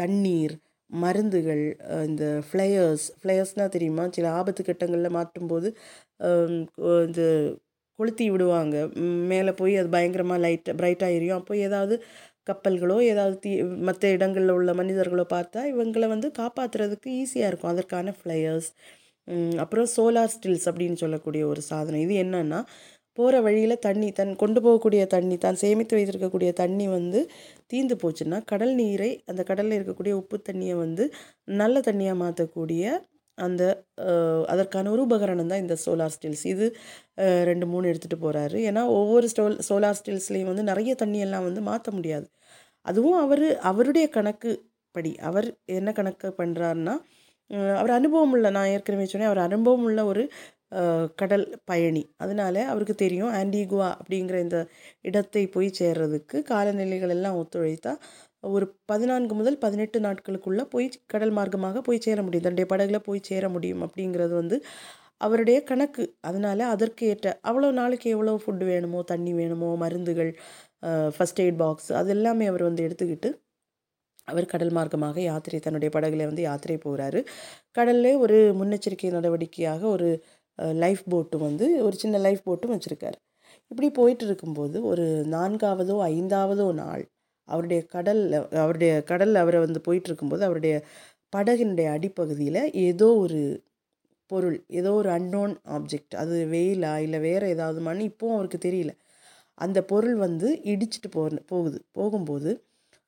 தண்ணீர் 0.00 0.54
மருந்துகள் 0.90 1.62
இந்த 2.08 2.24
ஃப்ளையர்ஸ் 2.48 3.06
ஃப்ளையர்ஸ்னால் 3.20 3.72
தெரியுமா? 3.76 4.04
சில 4.16 4.26
ஆபத்து 4.40 4.62
கட்டங்களில் 4.64 5.16
மாட்டும்போது 5.18 5.68
இந்த 7.08 7.22
கொளுத்தி 7.98 8.24
விடுவாங்க. 8.32 8.76
மேலே 9.32 9.52
போய் 9.60 9.74
அது 9.80 9.88
பயங்கரமாக 9.96 10.40
லைட் 10.44 10.70
பிரைட்டாக 10.80 11.16
எரியும். 11.18 11.40
அப்போ 11.40 11.54
ஏதாவது 11.68 11.94
கப்பல்களோ 12.46 12.96
ஏதாவது 13.10 13.36
தீ 13.44 13.50
மற்ற 13.88 14.08
இடங்களில் 14.16 14.54
உள்ள 14.58 14.70
மனிதர்களோ 14.80 15.24
பார்த்தா 15.34 15.60
இவங்களை 15.72 16.08
வந்து 16.14 16.28
காப்பாற்றுறதுக்கு 16.40 17.08
ஈஸியாக 17.22 17.50
இருக்கும். 17.50 17.72
அதற்கான 17.74 18.14
ஃப்ளையர்ஸ் 18.18 18.70
அப்புறம் 19.62 19.88
சோலார் 19.96 20.34
ஸ்டில்ஸ் 20.34 20.66
அப்படின்னு 20.70 20.98
சொல்லக்கூடிய 21.04 21.42
ஒரு 21.52 21.62
சாதனம். 21.70 22.04
இது 22.06 22.14
என்னன்னா 22.24 22.60
போகிற 23.18 23.36
வழியில் 23.40 23.82
தண்ணி 23.86 24.08
தன் 24.12 24.32
கொண்டு 24.36 24.60
போகக்கூடிய 24.64 25.02
தண்ணி 25.14 25.36
தான் 25.36 25.58
சேமித்து 25.62 25.96
வைத்திருக்கக்கூடிய 25.96 26.50
தண்ணி 26.62 26.86
வந்து 26.88 27.20
தீந்து 27.72 27.94
போச்சுன்னா 28.02 28.38
கடல் 28.52 28.74
நீரை 28.74 29.10
அந்த 29.26 29.42
கடலில் 29.42 29.76
இருக்கக்கூடிய 29.78 30.14
உப்பு 30.22 30.38
தண்ணியை 30.48 30.76
வந்து 30.84 31.04
நல்ல 31.62 31.80
தண்ணியாக 31.88 32.20
மாற்றக்கூடிய 32.24 32.84
அந்த 33.38 33.62
அதற்கான 34.52 34.90
ஒரு 34.94 35.02
உபகரணம் 35.08 35.50
தான் 35.52 35.62
இந்த 35.64 35.76
சோலார் 35.84 36.14
ஸ்டில்ஸ். 36.16 36.44
இது 36.52 36.66
ரெண்டு 37.50 37.66
மூணு 37.72 37.90
எடுத்துகிட்டு 37.90 38.24
போகிறாரு 38.24 38.58
ஏன்னா 38.68 38.82
ஒவ்வொரு 38.98 39.28
ஸ்டோல் 39.32 39.56
சோலார் 39.68 39.98
ஸ்டில்ஸ்லேயும் 40.00 40.50
வந்து 40.52 40.64
நிறைய 40.70 40.94
தண்ணியெல்லாம் 41.02 41.46
வந்து 41.48 41.62
மாற்ற 41.70 41.90
முடியாது. 41.98 42.26
அதுவும் 42.86 43.18
அவர் 43.24 43.46
அவருடைய 43.70 44.06
கணக்கு 44.16 44.50
படி. 44.94 45.12
அவர் 45.28 45.48
என்ன 45.78 45.90
கணக்கு 46.00 46.28
பண்ணுறாருன்னா 46.42 46.96
அவர் 47.80 47.92
அனுபவம் 47.98 48.32
உள்ள 48.36 48.46
நான் 48.56 48.70
ஏற்கனவே 48.76 49.04
சொன்னேன் 49.10 49.30
அவர் 49.30 49.46
அனுபவம் 49.48 49.84
உள்ள 49.88 50.00
ஒரு 50.12 50.22
கடல் 51.20 51.44
பயணி. 51.70 52.02
அதனால 52.24 52.54
அவருக்கு 52.72 52.94
தெரியும் 53.02 53.32
ஆன்டிகுவா 53.40 53.88
அப்படிங்கிற 54.00 54.36
இந்த 54.46 54.58
இடத்தை 55.08 55.42
போய் 55.54 55.68
சேர்றதுக்கு 55.80 56.38
காலநிலைகள் 56.52 57.14
எல்லாம் 57.16 57.38
ஒத்துழைத்தா 57.42 57.92
ஒரு 58.44 58.66
பதினான்கு 58.86 59.34
முதல் 59.34 59.58
பதினெட்டு 59.58 59.98
நாட்களுக்குள்ளே 60.00 60.64
போய் 60.74 60.86
கடல் 61.12 61.34
மார்க்கமாக 61.38 61.80
போய் 61.88 62.04
சேர 62.06 62.18
முடியும். 62.22 62.44
தன்னுடைய 62.46 62.66
படகுல 62.72 62.98
போய் 63.08 63.26
சேர 63.30 63.44
முடியும் 63.48 63.82
அப்படிங்கிறது 63.86 64.34
வந்து 64.40 64.56
அவருடைய 65.20 65.58
கணக்கு. 65.70 66.04
அதனால் 66.28 66.62
அதற்கு 66.74 67.04
ஏற்ற 67.12 67.26
அவ்வளோ 67.50 67.68
நாளைக்கு 67.80 68.08
எவ்வளோ 68.16 68.34
ஃபுட் 68.42 68.64
வேணுமோ 68.70 69.00
தண்ணி 69.12 69.32
வேணுமோ 69.40 69.70
மருந்துகள் 69.84 70.30
ஃபஸ்ட் 71.16 71.40
எய்ட் 71.44 71.60
பாக்ஸ் 71.62 71.90
அது 72.00 72.10
எல்லாமே 72.16 72.46
அவர் 72.52 72.64
வந்து 72.68 72.84
எடுத்துக்கிட்டு 72.86 73.30
அவர் 74.28 74.46
கடல் 74.52 74.72
மார்க்கமாக 74.78 75.18
யாத்திரை 75.22 75.58
தன்னுடைய 75.60 75.90
படகுல 75.96 76.26
வந்து 76.30 76.42
யாத்திரை 76.48 76.76
போகிறாரு 76.84 77.20
கடல்லே 77.78 78.12
ஒரு 78.24 78.38
முன்னெச்சரிக்கை 78.60 79.10
நடவடிக்கையாக 79.16 79.82
ஒரு 79.96 80.08
லைஃப் 80.82 81.04
போட்டு 81.14 81.36
வந்து 81.38 81.66
ஒரு 81.86 81.96
சின்ன 82.02 82.18
லைஃப் 82.26 82.42
போட்டும் 82.48 82.74
வச்சுருக்காரு. 82.74 83.18
இப்படி 83.70 83.88
போயிட்டு 83.98 84.24
இருக்கும்போது 84.28 84.78
ஒரு 84.92 85.04
நான்காவதோ 85.34 85.96
ஐந்தாவதோ 86.12 86.68
நாள் 86.82 87.04
அவருடைய 87.48 87.80
கடலில் 87.94 88.34
அவருடைய 88.62 88.92
கடலில் 89.04 89.42
அவரை 89.42 89.60
வந்து 89.60 89.80
போயிட்டுருக்கும்போது 89.86 90.42
அவருடைய 90.42 90.74
படகினுடைய 91.32 91.88
அடிப்பகுதியில் 91.96 92.62
ஏதோ 92.86 93.08
ஒரு 93.24 93.40
பொருள் 94.30 94.58
ஏதோ 94.78 94.90
ஒரு 94.94 95.10
அன்னோன் 95.10 95.54
ஆப்ஜெக்ட் 95.76 96.14
அது 96.16 96.36
வெயிலா 96.52 96.92
இல்லை 97.04 97.18
வேறு 97.22 97.46
ஏதாவது 97.48 97.80
மண் 97.80 98.02
இப்போவும் 98.08 98.36
அவருக்கு 98.36 98.58
தெரியல. 98.64 98.92
அந்த 99.58 99.78
பொருள் 99.84 100.16
வந்து 100.18 100.48
இடிச்சிட்டு 100.72 101.10
போ 101.10 101.22
போகுது. 101.52 101.78
போகும்போது 101.92 102.50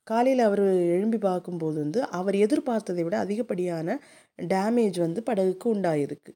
காலையில் 0.06 0.42
அவர் 0.46 0.62
எழும்பி 0.94 1.18
பார்க்கும்போது 1.22 1.78
வந்து 1.84 2.00
அவர் 2.18 2.36
எதிர்பார்த்ததை 2.44 3.02
விட 3.06 3.16
அதிகப்படியான 3.24 3.98
டேமேஜ் 4.48 4.98
வந்து 5.06 5.22
படகுக்கு 5.28 5.66
உண்டாயிருக்கு. 5.74 6.32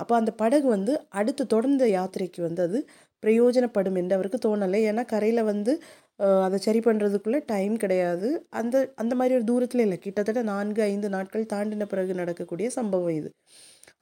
அப்போ 0.00 0.14
அந்த 0.16 0.32
படகு 0.42 0.68
வந்து 0.68 0.92
அடுத்து 1.20 1.42
தொடர்ந்த 1.46 1.84
யாத்திரைக்கு 1.90 2.40
வந்து 2.42 2.62
அது 2.68 2.78
பிரயோஜனப்படும் 3.22 3.98
என்று 4.00 4.16
அவருக்கு 4.18 4.38
தோணலை. 4.46 4.80
ஏன்னா 4.90 5.02
கரையில் 5.12 5.42
வந்து 5.52 5.72
அதை 6.46 6.56
சரி 6.66 6.80
பண்ணுறதுக்குள்ளே 6.86 7.40
டைம் 7.52 7.74
கிடையாது. 7.82 8.28
அந்த 8.60 8.76
அந்த 9.02 9.14
மாதிரி 9.18 9.34
ஒரு 9.38 9.46
தூரத்தில் 9.50 9.84
இல்லை. 9.86 9.98
கிட்டத்தட்ட 10.06 10.42
நான்கு 10.52 10.80
ஐந்து 10.90 11.08
நாட்கள் 11.16 11.50
தாண்டின 11.52 11.86
பிறகு 11.92 12.14
நடக்கக்கூடிய 12.20 12.68
சம்பவம் 12.78 13.16
இது. 13.20 13.30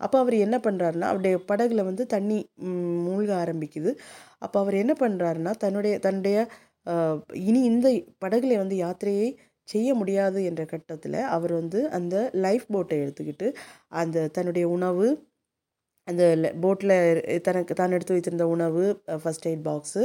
அப்போ 0.04 0.16
அவர் 0.22 0.36
என்ன 0.46 0.56
பண்ணுறாருன்னா 0.66 1.06
அவருடைய 1.12 1.36
படகுல 1.50 1.84
வந்து 1.90 2.04
தண்ணி 2.14 2.38
மூழ்க 3.06 3.30
ஆரம்பிக்குது. 3.42 3.92
அப்போ 4.46 4.56
அவர் 4.62 4.76
என்ன 4.82 4.94
பண்ணுறாருன்னா 5.04 5.52
தன்னுடைய 5.64 5.94
தன்னுடைய 6.06 6.38
இனி 7.48 7.60
இந்த 7.72 7.88
படகுல 8.24 8.58
வந்து 8.62 8.76
யாத்திரையை 8.84 9.28
செய்ய 9.68 9.88
முடியாது 10.00 10.38
என்ற 10.50 10.62
கட்டத்தில் 10.64 11.18
அவர் 11.36 11.52
வந்து 11.60 11.80
அந்த 11.96 12.16
லைஃப் 12.44 12.66
போட்டை 12.74 12.96
எடுத்துக்கிட்டு 13.04 13.48
அந்த 14.02 14.28
தன்னுடைய 14.36 14.66
உணவு 14.76 15.06
அந்த 16.08 16.22
போட்டில் 16.64 16.96
தனக்கு 17.46 17.72
தான் 17.74 17.94
எடுத்து 17.96 18.14
வைத்திருந்த 18.16 18.46
உணவு 18.54 18.84
ஃபஸ்ட் 19.22 19.48
எய்ட் 19.50 19.64
பாக்ஸு 19.68 20.02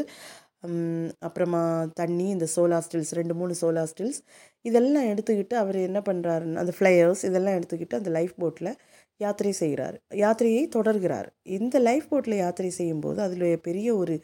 அப்புறமா 1.27 1.61
தண்ணி 1.99 2.25
இந்த 2.35 2.45
சோலார் 2.55 2.85
ஸ்டில்ஸ் 2.85 3.13
ரெண்டு 3.19 3.33
மூணு 3.39 3.53
சோலார் 3.61 3.89
ஸ்டில்ஸ் 3.91 4.19
இதெல்லாம் 4.65 5.07
எடுத்துக்கிட்டு 5.11 5.55
அவர் 5.61 5.77
என்ன 5.87 5.99
பண்ணுறாருன்னு 6.09 6.61
அந்த 6.61 6.73
ஃப்ளையர்ஸ் 6.77 7.23
இதெல்லாம் 7.29 7.57
எடுத்துக்கிட்டு 7.59 7.99
அந்த 7.99 8.11
லைஃப் 8.17 8.35
போட்டில் 8.43 8.71
யாத்திரை 9.19 9.51
செய்கிறார் 9.61 9.97
யாத்திரையை 10.21 10.63
தொடர்கிறார். 10.77 11.27
இந்த 11.57 11.75
லைஃப் 11.87 12.07
போட்டில் 12.11 12.41
யாத்திரை 12.43 12.71
செய்யும்போது 12.79 13.19
அதில் 13.25 13.47
பெரிய 13.67 13.89
ஒரு 14.01 14.15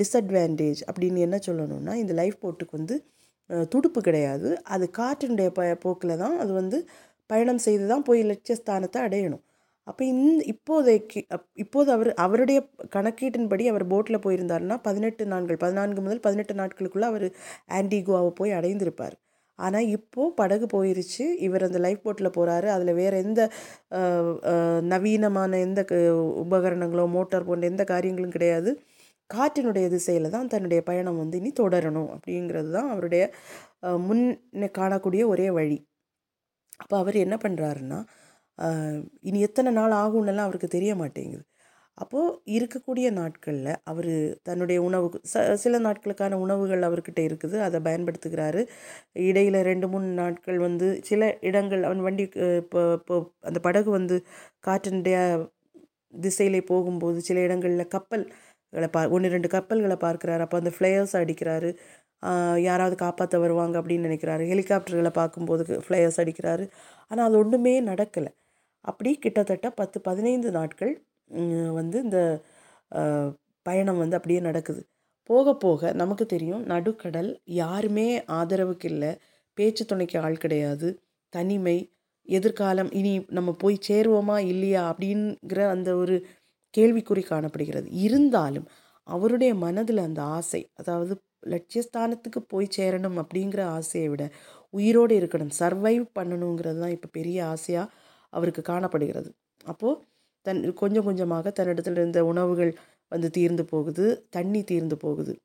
டிஸ்அட்வான்டேஜ் 0.00 0.80
அப்படின்னு 0.90 1.24
என்ன 1.26 1.38
சொல்லணும்னா 1.48 1.94
இந்த 2.02 2.12
லைஃப் 2.20 2.38
போட்டுக்கு 2.44 2.78
வந்து 2.78 2.96
துடுப்பு 3.74 4.00
கிடையாது. 4.08 4.48
அது 4.74 4.84
காற்றினுடைய 4.98 5.48
ப 5.58 5.62
போக்கில் 5.84 6.20
தான் 6.22 6.36
அது 6.42 6.52
வந்து 6.60 6.78
பயணம் 7.30 7.62
செய்து 7.66 7.84
தான் 7.92 8.06
போய் 8.08 8.20
லட்சியஸ்தானத்தை 8.30 8.98
அடையணும். 9.06 9.42
அப்போ 9.86 10.02
இந்த 10.06 10.30
இப்போதைக்கு 10.52 11.20
அப்- 11.30 11.50
இப்போது 11.56 11.90
அவர் 11.92 12.10
அவருடைய 12.18 12.58
கணக்கீட்டின்படி 12.96 13.64
அவர் 13.68 13.84
போட்டில் 13.86 14.24
போயிருந்தாருன்னா 14.24 14.76
பதினெட்டு 14.82 15.24
நாட்கள் 15.26 15.58
பதினான்கு 15.58 16.00
முதல் 16.00 16.20
பதினெட்டு 16.20 16.54
நாட்களுக்குள்ளே 16.54 17.08
அவர் 17.08 17.26
ஆன்டிகுவாவை 17.72 18.32
போய் 18.34 18.52
அடைந்திருப்பார். 18.52 19.16
ஆனால் 19.58 19.86
இப்போது 19.92 20.34
படகு 20.34 20.66
போயிருச்சு 20.72 21.24
இவர் 21.40 21.62
அந்த 21.62 21.78
லைஃப் 21.78 22.02
போட்டில் 22.02 22.34
போகிறாரு 22.34 22.68
அதில் 22.72 22.92
வேறு 22.94 23.16
எந்த 23.24 23.42
நவீனமான 24.90 25.58
எந்த 25.60 25.80
க- 25.84 26.00
உபகரணங்களோ 26.42 27.06
மோட்டார் 27.10 27.46
போன்ற 27.46 27.66
எந்த 27.66 27.84
காரியங்களும் 27.86 28.30
கிடையாது. 28.30 28.70
காற்றினுடைய 29.30 29.86
திசையில் 29.88 30.28
தான் 30.30 30.48
தன்னுடைய 30.48 30.80
பயணம் 30.82 31.18
வந்து 31.18 31.38
இனி 31.38 31.52
தொடரணும் 31.56 32.10
அப்படிங்கிறது 32.14 32.70
தான் 32.72 32.90
அவருடைய 32.92 33.22
அஹ், 33.82 34.00
முன் 34.06 34.24
காணக்கூடிய 34.76 35.22
ஒரே 35.28 35.48
வழி. 35.52 35.78
அப்போ 36.80 36.96
அவர் 36.98 37.16
என்ன 37.18 37.36
பண்ணுறாருன்னா 37.42 37.98
இனி 39.28 39.38
எத்தனை 39.48 39.70
நாள் 39.78 39.94
ஆகும்னுலாம் 40.04 40.48
அவருக்கு 40.48 40.68
தெரிய 40.76 40.92
மாட்டேங்குது 41.02 41.44
அப்போது 41.98 42.32
இருக்கக்கூடிய 42.56 43.06
நாட்களில் 43.18 43.70
அவர் 43.90 44.10
தன்னுடைய 44.48 44.78
உணவு 44.88 45.06
ச 45.32 45.44
சில 45.62 45.78
நாட்களுக்கான 45.86 46.38
உணவுகள் 46.44 46.82
அவர்கிட்ட 46.88 47.20
இருக்குது. 47.28 47.56
அதை 47.66 47.78
பயன்படுத்துகிறாரு. 47.86 48.62
இடையில் 49.28 49.58
ரெண்டு 49.70 49.86
மூணு 49.92 50.08
நாட்கள் 50.22 50.58
வந்து 50.66 50.88
சில 51.10 51.30
இடங்கள் 51.50 51.82
அவன் 51.88 52.02
வண்டி 52.08 52.24
இப்போ 52.62 52.82
இப்போ 53.00 53.16
அந்த 53.50 53.60
படகு 53.68 53.90
வந்து 53.98 54.18
காற்றினுடைய 54.68 55.18
திசையிலே 56.14 56.60
போகும்போது 56.72 57.18
சில 57.28 57.38
இடங்களில் 57.46 57.92
கப்பல்களை 57.96 58.88
பா 58.96 59.00
ஒன்று 59.16 59.34
ரெண்டு 59.36 59.48
கப்பல்களை 59.56 59.96
பார்க்குறாரு. 60.06 60.42
அப்போ 60.46 60.58
அந்த 60.62 60.72
ஃப்ளேயர்ஸ் 60.76 61.14
அடிக்கிறாரு. 61.22 61.70
யாராவது 62.68 62.96
காப்பாற்ற 63.04 63.36
வருவாங்க 63.44 63.76
அப்படின்னு 63.80 64.08
நினைக்கிறாரு. 64.08 64.44
ஹெலிகாப்டர்களை 64.52 65.12
பார்க்கும்போது 65.20 65.64
ஃப்ளையர்ஸ் 65.86 66.20
அடிக்கிறாரு. 66.24 66.66
ஆனால் 67.10 67.26
அது 67.28 67.38
ஒன்றுமே 67.42 67.74
நடக்கலை. 67.90 68.32
அப்படி 68.86 69.10
கிட்டத்தட்ட 69.24 69.66
பத்து 69.80 69.98
பதினைந்து 70.00 70.50
நாட்கள் 70.58 70.92
வந்து 71.78 71.96
இந்த 72.06 72.18
பயணம் 73.66 74.00
வந்து 74.02 74.16
அப்படியே 74.18 74.40
நடக்குது. 74.40 74.82
போக 75.30 75.54
போக 75.56 75.92
நமக்கு 75.92 76.24
தெரியும் 76.26 76.64
நடுக்கடல் 76.72 77.30
யாருமே 77.60 78.08
ஆதரவுக்கு 78.38 78.86
இல்லை. 78.92 79.12
பேச்சு 79.58 79.84
துணைக்கு 79.84 80.16
ஆள் 80.18 80.42
கிடையாது. 80.44 80.88
தனிமை 81.32 81.76
எதிர்காலம் 82.28 82.90
இனி 82.92 83.12
நம்ம 83.38 83.50
போய் 83.62 83.76
சேருவோமா 83.88 84.36
இல்லையா 84.52 84.82
அப்படிங்கிற 84.90 85.60
அந்த 85.74 85.90
ஒரு 86.02 86.16
கேள்விக்குறி 86.74 87.22
காணப்படுகிறது. 87.26 87.88
இருந்தாலும் 88.04 88.66
அவருடைய 89.06 89.52
மனதில் 89.64 90.00
அந்த 90.06 90.20
ஆசை 90.38 90.62
அதாவது 90.80 91.14
லட்சியஸ்தானத்துக்கு 91.52 92.40
போய் 92.52 92.68
சேரணும் 92.78 93.18
அப்படிங்கிற 93.22 93.60
ஆசையை 93.78 94.08
விட 94.12 94.24
உயிரோடு 94.74 95.14
இருக்கணும் 95.20 95.52
சர்வைவ் 95.60 96.06
பண்ணணுங்கிறது 96.18 96.80
தான் 96.84 96.94
இப்போ 96.96 97.08
பெரிய 97.18 97.38
ஆசையாக 97.54 97.92
அவருக்கு 98.30 98.62
காணப்படுகிறது. 98.62 99.34
அப்போது 99.64 100.00
தன் 100.40 100.72
கொஞ்சம் 100.72 101.04
கொஞ்சமாக 101.04 101.50
தன்னிடத்தில் 101.50 101.92
இருந்த 101.92 102.24
உணவுகள் 102.24 102.78
வந்து 103.08 103.30
தீர்ந்து 103.30 103.64
போகுது 103.64 104.26
தண்ணி 104.30 104.64
தீர்ந்து 104.64 104.96
போகுது. 104.96 105.36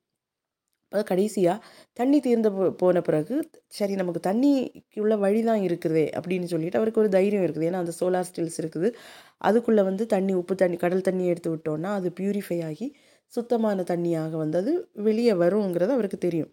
அது 0.89 1.03
கடைசியாக 1.03 1.65
தண்ணி 1.93 2.19
தீர்ந்து 2.19 2.51
போ- 2.51 2.71
போன 2.71 3.01
பிறகு 3.01 3.49
சரி 3.67 3.95
நமக்கு 3.95 4.31
தண்ணிக்குள்ள 4.31 5.17
வழி 5.17 5.43
தான் 5.43 5.59
இருக்குதே 5.59 6.11
அப்படின்னு 6.11 6.43
சொல்லிட்டு 6.43 6.77
அவருக்கு 6.77 6.99
ஒரு 6.99 7.09
தைரியம் 7.09 7.43
இருக்குது. 7.43 7.69
ஏன்னா 7.69 7.71
அந்த 7.71 7.91
சோலார் 7.99 8.23
ஸ்டில்ஸ் 8.35 8.61
இருக்குது. 8.61 8.93
அதுக்குள்ளே 9.37 9.81
வந்து 9.81 10.05
தண்ணி 10.05 10.33
உப்பு 10.33 10.55
தண்ணி 10.55 10.75
கடல் 10.75 11.01
தண்ணி 11.01 11.25
எடுத்து 11.25 11.55
விட்டோன்னா 11.55 11.83
அது 11.83 12.13
பியூரிஃபை 12.19 12.65
ஆகி 12.65 12.95
சுத்தமான 13.27 13.81
தண்ணியாக 13.81 14.31
வந்து 14.31 14.57
அது 14.57 14.89
வெளியே 14.93 15.31
வருங்கிறது 15.31 15.87
அவருக்கு 15.87 16.17
தெரியும். 16.17 16.51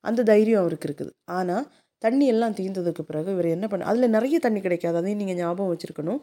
அந்த 0.00 0.22
தைரியம் 0.22 0.60
அவருக்கு 0.60 0.94
இருக்குது. 0.94 1.10
ஆனால் 1.24 1.72
தண்ணி 2.02 2.26
எல்லாம் 2.32 2.56
தீர்ந்ததுக்கு 2.60 3.02
பிறகு 3.10 3.30
இவர் 3.36 3.48
என்ன 3.56 3.66
பண்ண 3.70 3.88
அதில் 3.92 4.14
நிறைய 4.16 4.36
தண்ணி 4.46 4.60
கிடைக்காது. 4.66 4.96
அதையும் 5.00 5.20
நீங்கள் 5.22 5.38
ஞாபகம் 5.42 5.72
வச்சுருக்கணும். 5.72 6.20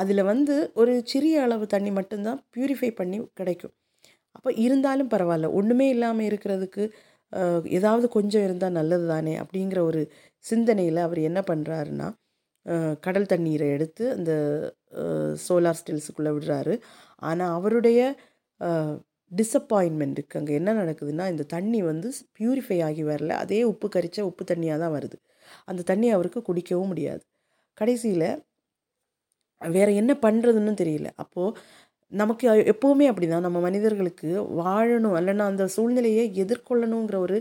அதில் 0.00 0.22
வந்து 0.32 0.54
ஒரு 0.82 0.92
சிறிய 1.12 1.42
அளவு 1.46 1.66
தண்ணி 1.74 1.90
மட்டும்தான் 1.98 2.40
ப்யூரிஃபை 2.54 2.90
பண்ணி 3.00 3.18
கிடைக்கும். 3.40 3.74
அப்போ 4.36 4.50
இருந்தாலும் 4.66 5.10
பரவாயில்ல. 5.14 5.48
ஒன்றுமே 5.58 5.86
இல்லாமல் 5.96 6.28
இருக்கிறதுக்கு 6.30 6.84
ஏதாவது 7.78 8.06
கொஞ்சம் 8.16 8.44
இருந்தால் 8.46 8.76
நல்லது 8.78 9.06
தானே 9.12 9.34
அப்படிங்கிற 9.42 9.80
ஒரு 9.90 10.00
சிந்தனையில் 10.44 11.00
அவர் 11.06 11.20
என்ன 11.28 11.40
பண்ணுறாருன்னா 11.50 12.08
கடல் 13.06 13.30
தண்ணீரை 13.32 13.66
எடுத்து 13.76 14.04
அந்த 14.16 14.32
சோலார் 15.46 15.80
ஸ்டில்ஸுக்குள்ளே 15.80 16.32
விடுறாரு. 16.36 16.74
ஆனால் 17.22 17.54
அவருடைய 17.58 18.00
டிசப்பாயின்மெண்ட்டுக்கு 19.32 20.38
அங்கே 20.40 20.54
என்ன 20.60 20.70
நடக்குதுன்னா 20.74 21.24
இந்த 21.32 21.44
தண்ணி 21.54 21.80
வந்து 21.82 22.08
பியூரிஃபை 22.38 22.78
ஆகி 22.88 23.04
வரல. 23.04 23.32
அதே 23.44 23.60
உப்பு 23.72 23.88
கரித்த 23.96 24.20
உப்பு 24.30 24.44
தண்ணியாக 24.52 24.78
தான் 24.84 24.94
வருது. 24.98 25.16
அந்த 25.70 25.82
தண்ணி 25.82 26.08
அவருக்கு 26.10 26.40
குடிக்கவும் 26.42 26.90
முடியாது. 26.92 27.22
கடைசியில் 27.78 28.28
வேறு 29.60 29.92
என்ன 29.94 30.12
பண்ணுறதுன்னு 30.26 30.72
தெரியல. 30.82 31.08
அப்போது 31.24 31.56
நமக்கு 32.12 32.46
எப்போவுமே 32.72 33.06
அப்படி 33.10 33.26
தான் 33.28 33.46
நம்ம 33.46 33.58
மனிதர்களுக்கு 33.60 34.28
வாழணும். 34.62 35.16
இல்லைன்னா 35.20 35.46
அந்த 35.52 35.64
சூழ்நிலையை 35.76 36.24
எதிர்கொள்ளணுங்கிற 36.44 37.16
ஒரு 37.26 37.38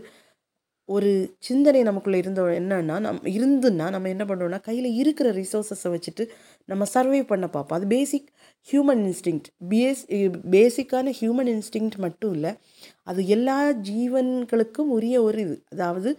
ஒரு 0.96 1.12
சிந்தனை 1.48 1.82
நமக்குள்ளே 1.88 2.18
இருந்த 2.22 2.42
என்னன்னா 2.60 2.96
நம் 3.06 3.20
இருந்துன்னா 3.36 3.86
நம்ம 3.96 4.10
என்ன 4.14 4.24
பண்ணுறோம்னா 4.30 4.60
கையில் 4.68 4.88
இருக்கிற 5.02 5.28
ரிசோர்ஸஸை 5.40 5.90
வச்சுட்டு 5.94 6.24
நம்ம 6.70 6.86
சர்வை 6.94 7.22
பண்ண 7.32 7.46
பார்ப்போம். 7.56 7.78
அது 7.80 7.88
பேசிக் 7.96 8.28
ஹியூமன் 8.68 9.02
இன்ஸ்டிங் 9.08 9.42
பேஸ் 9.72 10.04
பேசிக்கான 10.56 11.14
ஹியூமன் 11.20 11.52
இன்ஸ்டிங் 11.56 11.90
மட்டும் 12.06 12.34
இல்லை 12.38 12.52
அது 13.12 13.22
எல்லா 13.36 13.58
ஜீவன்களுக்கும் 13.90 14.92
உரிய 14.98 15.16
ஒரு 15.28 15.40
இது. 15.46 15.56
அதாவது 15.74 16.12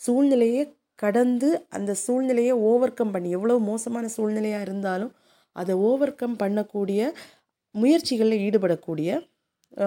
சூழ்நிலையை 0.00 0.64
கடந்து 1.02 1.48
அந்த 1.76 1.92
சூழ்நிலையை 2.04 2.54
ஓவர் 2.70 2.98
கம் 2.98 3.14
பண்ணி 3.14 3.30
எவ்வளோ 3.38 3.56
மோசமான 3.70 4.04
சூழ்நிலையாக 4.16 4.66
இருந்தாலும் 4.66 5.12
அதை 5.56 5.74
ஓவர் 5.88 6.18
கம் 6.20 6.36
பண்ணக்கூடிய 6.42 7.00
முயற்சிகளில் 7.74 8.42
ஈடுபடக்கூடிய 8.46 9.10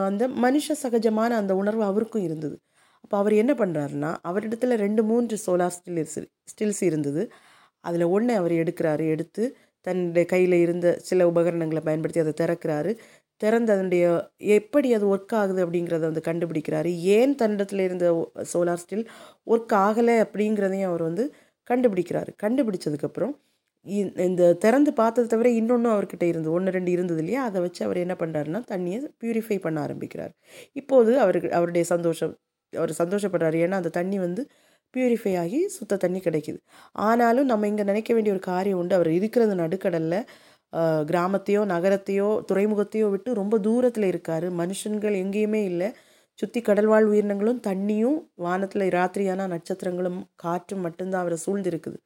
அந்த 0.07 0.23
மனுஷ 0.43 0.75
சகஜமான 0.83 1.31
அந்த 1.41 1.53
உணர்வு 1.61 1.83
அவருக்கும் 1.91 2.25
இருந்தது. 2.27 2.55
அப்போ 3.03 3.15
அவர் 3.17 3.33
என்ன 3.33 3.53
பண்ணுறாருன்னா 3.53 4.11
அவரிடத்துல 4.29 4.75
ரெண்டு 4.85 5.01
மூன்று 5.03 5.35
சோலார் 5.45 5.75
ஸ்டில்ஸ் 5.77 6.19
ஸ்டில்ஸ் 6.51 6.83
இருந்தது. 6.89 7.23
அதில் 7.83 8.05
ஒன்று 8.15 8.33
அவர் 8.35 8.53
எடுக்கிறாரு 8.61 9.05
எடுத்து 9.13 9.43
தன்னுடைய 9.87 10.25
கையில் 10.25 10.55
இருந்த 10.65 10.87
சில 11.09 11.27
உபகரணங்களை 11.31 11.81
பயன்படுத்தி 11.87 12.21
அதை 12.23 12.33
திறக்கிறாரு. 12.41 12.91
திறந்து 13.41 13.71
அதனுடைய 13.73 14.05
எப்படி 14.57 14.87
அது 14.93 15.05
ஒர்க் 15.15 15.35
ஆகுது 15.41 15.59
அப்படிங்கிறத 15.65 16.03
வந்து 16.09 16.23
கண்டுபிடிக்கிறாரு. 16.25 16.89
ஏன் 17.17 17.35
தன்னிடத்தில் 17.35 17.79
இருந்த 17.79 18.05
சோலார் 18.53 18.81
ஸ்டில் 18.83 19.05
ஒர்க் 19.53 19.75
ஆகலை 19.85 20.15
அப்படிங்கிறதையும் 20.25 20.89
அவர் 20.91 21.03
வந்து 21.09 21.25
கண்டுபிடிக்கிறாரு. 21.67 22.31
கண்டுபிடிச்சதுக்கப்புறம் 22.43 23.33
இந்த 24.27 24.43
திறந்து 24.63 24.91
பார்த்ததை 24.93 25.27
தவிர 25.29 25.49
இன்னொன்றும் 25.59 25.93
அவர்கிட்ட 25.95 26.25
இருந்து 26.31 26.49
ஒன்று 26.55 26.73
ரெண்டு 26.77 26.91
இருந்தது 26.91 27.21
இல்லையா? 27.23 27.41
அதை 27.49 27.59
வச்சு 27.61 27.81
அவர் 27.85 27.99
என்ன 28.05 28.15
பண்ணுறாருன்னா 28.19 28.61
தண்ணியை 28.71 28.99
ப்யூரிஃபை 29.21 29.57
பண்ண 29.65 29.77
ஆரம்பிக்கிறார். 29.81 30.33
இப்போது 30.81 31.11
அவருக்கு 31.25 31.49
அவருடைய 31.59 31.85
சந்தோஷம் 31.93 32.33
அவர் 32.73 32.93
சந்தோஷப்படுறாரு. 33.01 33.57
ஏன்னா 33.65 33.77
அந்த 33.81 33.93
தண்ணி 33.99 34.17
வந்து 34.19 34.41
பியூரிஃபை 34.93 35.33
ஆகி 35.37 35.59
சுத்த 35.67 35.97
தண்ணி 35.97 36.19
கிடைக்குது. 36.19 36.59
ஆனாலும் 37.07 37.49
நம்ம 37.51 37.67
இங்கே 37.67 37.83
நினைக்க 37.83 38.11
வேண்டிய 38.13 38.33
ஒரு 38.35 38.43
காரியம் 38.51 38.79
உண்டு. 38.81 38.95
அவர் 38.95 39.09
இருக்கிறது 39.17 39.55
நடுக்கடலில். 39.55 40.21
கிராமத்தையோ 41.11 41.61
நகரத்தையோ 41.73 42.27
துறைமுகத்தையோ 42.49 43.07
விட்டு 43.09 43.29
ரொம்ப 43.33 43.55
தூரத்தில் 43.59 44.07
இருக்கார். 44.11 44.47
மனுஷன்கள் 44.61 45.15
எங்கேயுமே 45.23 45.61
இல்லை. 45.71 45.89
சுற்றி 46.39 46.59
கடல்வாழ் 46.61 47.07
உயிரினங்களும் 47.11 47.61
தண்ணியும் 47.67 48.17
வானத்தில் 48.45 48.85
ராத்திரியான 48.97 49.47
நட்சத்திரங்களும் 49.53 50.19
காற்றும் 50.35 50.83
மட்டும்தான் 50.85 51.23
அவரை 51.23 51.37
சூழ்ந்திருக்குது. 51.45 51.97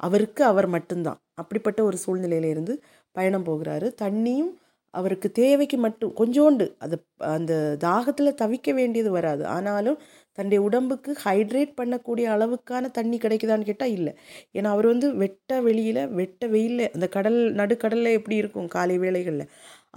அவருக்கு 0.00 0.42
அவர் 0.44 0.68
மட்டும்தான். 0.68 1.18
அப்படிப்பட்ட 1.34 1.80
ஒரு 1.84 1.96
சூழ்நிலையில 2.04 2.50
இருந்து 2.54 2.74
பயணம் 3.16 3.46
போகிறாரு. 3.48 3.88
தண்ணியும் 4.02 4.52
அவருக்கு 4.94 5.28
தேவைக்கு 5.32 5.76
மட்டும் 5.76 6.12
கொஞ்சோண்டு 6.20 6.64
அது 6.84 6.96
அந்த 7.34 7.52
தாகத்தில் 7.84 8.38
தவிக்க 8.42 8.72
வேண்டியது 8.78 9.10
வராது. 9.16 9.42
ஆனாலும் 9.56 9.98
தன்னுடைய 10.38 10.60
உடம்புக்கு 10.68 11.10
ஹைட்ரேட் 11.24 11.72
பண்ணக்கூடிய 11.80 12.26
அளவுக்கான 12.34 12.90
தண்ணி 12.98 13.16
கிடைக்குதான்னு 13.18 13.68
கேட்டால் 13.70 13.94
இல்லை. 13.98 14.12
ஏன்னா 14.58 14.68
அவர் 14.74 14.86
வந்து 14.92 15.08
வெட்ட 15.22 15.60
வெளியில் 15.68 16.02
வெட்ட 16.20 16.42
வெயிலில் 16.54 16.92
அந்த 16.94 17.06
கடல் 17.16 17.38
நடுக்கடலில் 17.60 18.16
எப்படி 18.18 18.36
இருக்கும்? 18.42 18.68
காலை 18.76 18.96
வேளைகளில். 19.04 19.46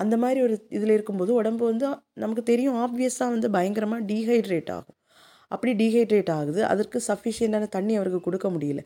அந்த 0.04 0.16
மாதிரி 0.24 0.40
ஒரு 0.48 0.56
இதில் 0.78 0.96
இருக்கும்போது 0.98 1.32
உடம்பு 1.42 1.64
வந்து 1.72 1.88
நமக்கு 2.24 2.44
தெரியும் 2.52 2.78
ஆப்வியஸாக 2.86 3.34
வந்து 3.36 3.50
பயங்கரமாக 3.58 4.04
டீஹைட்ரேட் 4.12 4.72
ஆகும். 4.78 4.98
அப்படி 5.52 5.74
டீஹைட்ரேட் 5.82 6.32
ஆகுது. 6.40 6.62
அதற்கு 6.74 7.00
சஃபிஷியண்டான 7.10 7.68
தண்ணி 7.78 7.96
அவருக்கு 8.00 8.22
கொடுக்க 8.22 8.48
முடியல. 8.50 8.82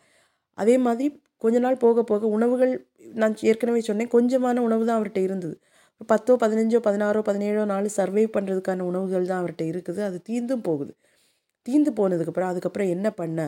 அதே 0.58 0.76
மாதிரி 0.88 1.08
கொஞ்ச 1.44 1.58
நாள் 1.60 1.82
போக 1.86 2.04
போக 2.04 2.28
உணவுகள் 2.38 2.74
நான் 3.22 3.36
ஏற்கனவே 3.50 3.82
சொன்னேன் 3.90 4.14
கொஞ்சமான 4.16 4.62
உணவு 4.68 4.84
தான் 4.90 4.98
அவர்கிட்ட 5.00 5.22
இருந்தது. 5.28 5.56
பத்தோ 6.02 6.34
பதினஞ்சோ 6.44 6.80
பதினாறோ 6.88 7.22
பதினேழோ 7.22 7.66
நாள் 7.66 7.88
சர்வை 7.98 8.26
பண்ணுறதுக்கான 8.36 8.82
உணவுகள் 8.82 9.30
தான் 9.32 9.40
அவர்கிட்ட 9.42 9.64
இருக்குது. 9.74 10.02
அது 10.10 10.18
தீந்தும் 10.30 10.66
போகுது. 10.70 10.94
தீந்து 11.66 11.92
போனதுக்கப்புறம் 12.00 12.52
அதுக்கப்புறம் 12.52 12.90
என்ன 12.96 13.08
பண்ண 13.12 13.40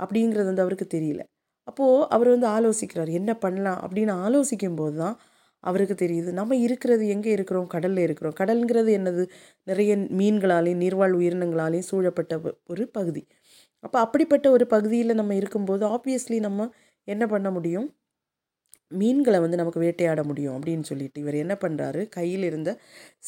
அப்படிங்கிறது 0.00 0.48
வந்து 0.50 0.64
அவருக்கு 0.66 0.86
தெரியல. 0.96 1.22
அப்போது 1.68 2.06
அவர் 2.10 2.28
வந்து 2.28 2.48
ஆலோசிக்கிறார் 2.56 3.10
என்ன 3.20 3.30
பண்ணலாம் 3.34 3.80
அப்படின்னு 3.84 4.14
ஆலோசிக்கும் 4.26 4.76
போது 4.76 4.96
தான் 4.96 5.16
அவருக்கு 5.64 5.94
தெரியுது. 6.04 6.30
நம்ம 6.32 6.56
இருக்கிறது 6.56 7.04
எங்கே 7.08 7.30
இருக்கிறோம்? 7.30 7.68
கடலில் 7.74 8.02
இருக்கிறோம். 8.06 8.34
கடல்ங்கிறது 8.40 8.90
என்னது? 8.98 9.24
நிறைய 9.66 9.96
மீன்களாலேயும் 10.20 10.82
நீர்வாழ் 10.84 11.14
உயிரினங்களாலேயும் 11.20 11.88
சூழப்பட்ட 11.92 12.34
ஒரு 12.72 12.86
பகுதி. 12.98 13.22
அப்போ 13.84 13.98
அப்படிப்பட்ட 14.00 14.50
ஒரு 14.50 14.66
பகுதியில் 14.66 15.18
நம்ம 15.20 15.34
இருக்கும்போது 15.34 15.84
ஆப்வியஸ்லி 15.96 16.38
நம்ம 16.40 16.68
என்ன 17.08 17.26
பண்ண 17.26 17.50
முடியும்? 17.50 17.88
மீன்களை 18.92 19.38
வந்து 19.44 19.60
நமக்கு 19.60 19.80
வேட்டையாட 19.84 20.20
முடியும் 20.30 20.56
அப்படின்னு 20.58 20.84
சொல்லிட்டு 20.90 21.18
இவர் 21.24 21.36
என்ன 21.44 21.54
பண்ணுறாரு 21.62 22.00
கையில் 22.16 22.44
இருந்த 22.50 22.70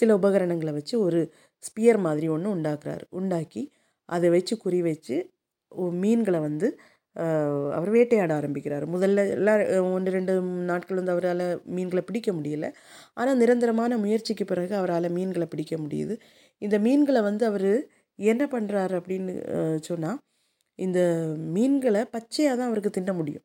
சில 0.01 0.17
உபகரணங்களை 0.21 0.73
வச்சு 0.79 0.95
ஒரு 1.07 1.21
ஸ்பியர் 1.65 2.01
மாதிரி 2.07 2.27
ஒன்று 2.35 2.49
உண்டாக்குறாரு. 2.57 3.05
உண்டாக்கி 3.21 3.63
அதை 4.09 4.29
வச்சு 4.37 4.55
குறி 4.65 4.81
வச்சு 4.91 5.17
மீன்களை 6.03 6.41
வந்து 6.49 6.69
அவர் 7.77 7.91
வேட்டையாட 7.97 8.33
ஆரம்பிக்கிறார். 8.41 8.85
முதல்ல 8.95 9.21
எல்லாம் 9.37 9.61
ஒன்று 9.97 10.11
ரெண்டு 10.17 10.33
நாட்கள் 10.71 10.99
வந்து 11.01 11.15
அவரால் 11.15 11.45
மீன்களை 11.77 12.03
பிடிக்க 12.09 12.31
முடியல. 12.39 12.67
ஆனால் 13.19 13.41
நிரந்தரமான 13.43 13.99
முயற்சிக்கு 14.05 14.45
பிறகு 14.53 14.75
அவரால் 14.81 15.09
மீன்களை 15.19 15.47
பிடிக்க 15.55 15.77
முடியுது. 15.85 16.17
இந்த 16.63 16.79
மீன்களை 16.87 17.23
வந்து 17.31 17.45
அவர் 17.51 17.71
என்ன 18.19 18.43
பண்ணுறாரு 18.55 18.95
அப்படின்னு 19.01 19.35
சொன்னால் 19.89 20.21
இந்த 20.79 21.01
மீன்களை 21.57 22.03
பச்சையாக 22.15 22.57
தான் 22.59 22.71
அவருக்கு 22.71 22.93
தின்ன 22.99 23.13
முடியும். 23.21 23.45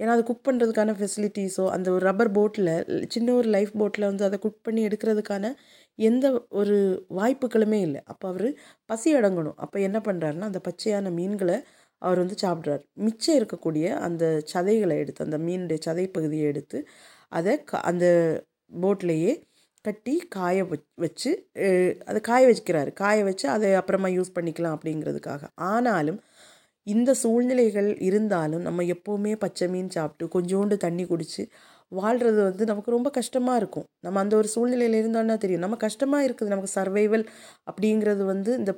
ஏன்னா 0.00 0.12
அது 0.16 0.22
குக் 0.30 0.46
பண்ணுறதுக்கான 0.48 0.94
ஃபெசிலிட்டிஸோ 0.98 1.64
அந்த 1.76 1.88
ஒரு 1.96 2.02
ரப்பர் 2.08 2.30
போட்டில் 2.38 2.70
சின்ன 3.14 3.34
ஒரு 3.40 3.48
லைஃப் 3.56 3.72
போட்டில் 3.80 4.08
வந்து 4.10 4.24
அதை 4.28 4.38
குக் 4.44 4.62
பண்ணி 4.68 4.82
எடுக்கிறதுக்கான 4.88 5.46
எந்த 5.98 6.26
ஒரு 6.60 6.76
வாய்ப்புகளுமே 7.20 7.80
இல்லை. 7.88 8.00
அப்போ 8.12 8.26
அவர் 8.32 8.48
பசி 8.90 9.08
அடங்கணும். 9.18 9.58
அப்போ 9.64 9.78
என்ன 9.88 9.98
பண்ணுறாருன்னா 10.08 10.48
அந்த 10.50 10.62
பச்சையான 10.68 11.12
மீன்களை 11.18 11.58
அவர் 12.02 12.20
வந்து 12.22 12.36
சாப்பிட்றாரு. 12.44 12.82
மிச்சம் 13.06 13.38
இருக்கக்கூடிய 13.40 13.86
அந்த 14.06 14.24
சதைகளை 14.52 14.96
எடுத்து 15.02 15.26
அந்த 15.28 15.38
மீனுடைய 15.46 15.78
சதை 15.88 16.06
பகுதியை 16.16 16.46
எடுத்து 16.52 16.78
அதை 17.32 17.54
க 17.70 17.80
அந்த 17.90 18.06
போட்லேயே 18.84 19.32
கட்டி 19.84 20.14
காய 20.36 20.56
வச்சு 21.04 21.30
அதை 22.08 22.18
காய 22.30 22.42
வச்சுக்கிறாரு. 22.48 22.90
காய 23.02 23.18
வச்சு 23.28 23.46
அதை 23.56 23.68
அப்புறமா 23.80 24.08
யூஸ் 24.16 24.34
பண்ணிக்கலாம் 24.36 24.74
அப்படிங்கிறதுக்காக. 24.76 25.42
ஆனாலும் 25.72 26.18
இந்த 26.92 27.10
சூழ்நிலைகள் 27.22 27.88
இருந்தாலும் 28.08 28.62
நம்ம 28.68 28.84
எப்போவுமே 28.94 29.32
பச்சை 29.44 29.66
மீன் 29.72 29.90
சாப்பிட்டு 29.96 30.24
கொஞ்சோண்டு 30.36 30.76
தண்ணி 30.84 31.04
குடித்து 31.10 31.42
வாழ்கிறது 31.92 32.40
வந்து 32.48 32.64
நமக்கு 32.70 32.90
ரொம்ப 32.94 33.08
கஷ்டமாக 33.16 33.60
இருக்கும். 33.60 33.86
நம்ம 34.04 34.20
அந்த 34.20 34.34
ஒரு 34.40 34.48
சூழ்நிலையில் 34.54 34.96
இருந்தோன்னா 35.00 35.36
தெரியும். 35.44 35.62
நம்ம 35.64 35.76
கஷ்டமாக 35.86 36.26
இருக்குது. 36.26 36.50
நமக்கு 36.52 36.72
சர்வைவல் 36.78 37.24
அப்படிங்கிறது 37.70 38.22
வந்து 38.32 38.50
இந்த 38.60 38.72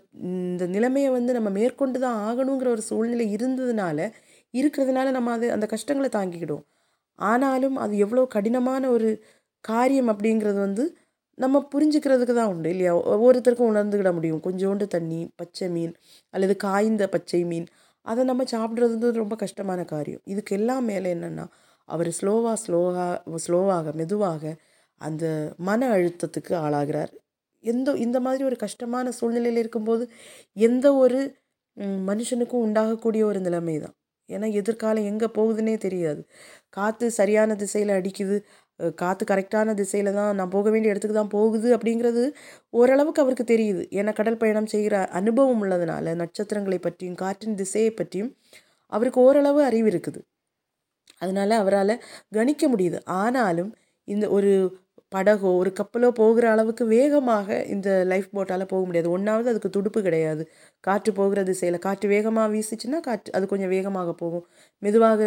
இந்த 0.51 0.67
நிலைமையை 0.77 1.11
வந்து 1.19 1.33
நம்ம 1.39 1.51
மேற்கொண்டு 1.59 1.99
தான் 2.05 2.19
ஆகணுங்கிற 2.29 2.71
ஒரு 2.77 2.85
சூழ்நிலை 2.91 3.27
இருந்ததுனால 3.37 4.09
இருக்கிறதுனால 4.55 5.11
நம்ம 5.17 5.33
அது 5.37 5.47
அந்த 5.57 5.67
கஷ்டங்களை 5.75 6.11
தாங்கிக்கிடுவோம். 6.17 6.67
ஆனாலும் 7.19 7.77
அது 7.85 7.95
எவ்வளோ 8.05 8.25
கடினமான 8.37 8.85
ஒரு 8.97 9.11
காரியம் 9.65 10.11
அப்படிங்கிறது 10.13 10.59
வந்து 10.67 10.85
நம்ம 11.39 11.61
புரிஞ்சுக்கிறதுக்கு 11.73 12.35
தான் 12.39 12.51
உண்டு 12.55 12.71
இல்லையா? 12.75 12.93
ஒவ்வொருத்தருக்கும் 13.13 13.71
உணர்ந்துக்கிட 13.73 14.11
முடியும். 14.17 14.43
கொஞ்சோண்டு 14.47 14.87
தண்ணி 14.97 15.21
பச்சை 15.41 15.69
மீன் 15.77 15.95
அல்லது 16.35 16.55
காய்ந்த 16.67 17.05
பச்சை 17.15 17.41
மீன் 17.51 17.67
அதை 18.07 18.23
நம்ம 18.25 18.43
சாப்பிட்றது 18.55 18.95
வந்து 18.97 19.11
ரொம்ப 19.23 19.35
கஷ்டமான 19.45 19.81
காரியம். 19.95 20.23
இதுக்கு 20.25 20.53
எல்லாம் 20.59 20.85
மேலே 20.85 21.09
என்னென்னா 21.15 21.47
அவர் 21.89 22.11
ஸ்லோவாக 22.19 22.57
ஸ்லோவாக 22.65 23.39
ஸ்லோவாக 23.47 23.93
மெதுவாக 24.01 24.45
அந்த 25.01 25.25
மன 25.69 25.81
அழுத்தத்துக்கு 25.97 26.53
ஆளாகிறார். 26.65 27.13
எந்த 27.65 27.89
இந்த 28.07 28.19
மாதிரி 28.27 28.43
ஒரு 28.51 28.57
கஷ்டமான 28.65 29.07
சூழ்நிலையில் 29.19 29.61
இருக்கும்போது 29.63 30.05
எந்த 30.69 30.87
ஒரு 31.05 31.21
மனுஷனுக்கும் 32.11 32.65
உண்டாகக்கூடிய 32.67 33.23
ஒரு 33.31 33.41
நிலைமை 33.47 33.77
தான் 33.85 33.97
ஏன்னா 34.29 34.49
எதிர்காலம் 34.61 35.09
எங்கே 35.11 35.29
போகுதுன்னே 35.39 35.75
தெரியாது. 35.87 36.21
காற்று 36.77 37.07
சரியான 37.21 37.55
திசையில் 37.63 37.93
அடிக்குது. 37.99 38.37
காற்று 39.01 39.25
கரெக்டான 39.31 39.75
திசையில் 39.81 40.11
தான் 40.19 40.37
நான் 40.39 40.53
போக 40.55 40.67
வேண்டிய 40.71 40.93
இடத்துக்கு 40.93 41.17
தான் 41.19 41.33
போகுது 41.37 41.69
அப்படிங்கிறது 41.77 42.23
ஓரளவுக்கு 42.81 43.23
அவருக்கு 43.25 43.47
தெரியுது. 43.53 43.83
ஏன்னா 43.99 44.13
கடல் 44.21 44.41
பயணம் 44.43 44.71
செய்கிற 44.75 44.97
அனுபவம் 45.21 45.63
உள்ளதுனால 45.65 46.15
நட்சத்திரங்களை 46.23 46.79
பற்றியும் 46.87 47.19
காற்றின் 47.25 47.59
திசையை 47.63 47.93
பற்றியும் 48.01 48.31
அவருக்கு 48.93 49.21
ஓரளவு 49.27 49.61
அறிவு 49.69 49.89
இருக்குது. 49.93 50.21
அதனால் 51.23 51.55
அவரால் 51.63 51.95
கணிக்க 52.39 52.65
முடியுது. 52.73 52.99
ஆனாலும் 53.23 53.71
இந்த 54.09 54.27
ஒரு 54.37 54.53
படகோ 55.13 55.49
ஒரு 55.61 55.71
கப்பலோ 55.79 56.09
போகிற 56.21 56.45
அளவுக்கு 56.55 56.85
வேகமாக 56.93 57.49
இந்த 57.75 57.89
லைஃப் 58.11 58.29
போட்டால் 58.37 58.65
போக 58.73 58.83
முடியாது. 58.87 59.09
ஒன்றாவது 59.17 59.49
அதுக்கு 59.53 59.71
துடுப்பு 59.77 60.01
கிடையாது. 60.07 60.43
காற்று 60.85 61.11
போகிற 61.13 61.43
திசையில் 61.51 61.79
காற்று 61.87 62.07
வேகமாக 62.15 62.49
வீசுச்சுன்னா 62.55 63.01
காற்று 63.09 63.33
அது 63.39 63.47
கொஞ்சம் 63.53 63.73
வேகமாக 63.77 64.13
போகும். 64.23 64.45
மெதுவாக 64.83 65.21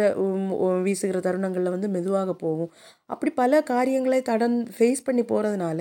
வீசுகிற 0.86 1.20
தருணங்களில் 1.28 1.74
வந்து 1.76 1.90
மெதுவாக 1.96 2.34
போகும். 2.44 2.70
அப்படி 3.06 3.32
பல 3.42 3.62
காரியங்களை 3.72 4.20
தடன் 4.30 4.56
ஃபேஸ் 4.78 5.06
பண்ணி 5.08 5.24
போகிறதுனால 5.32 5.80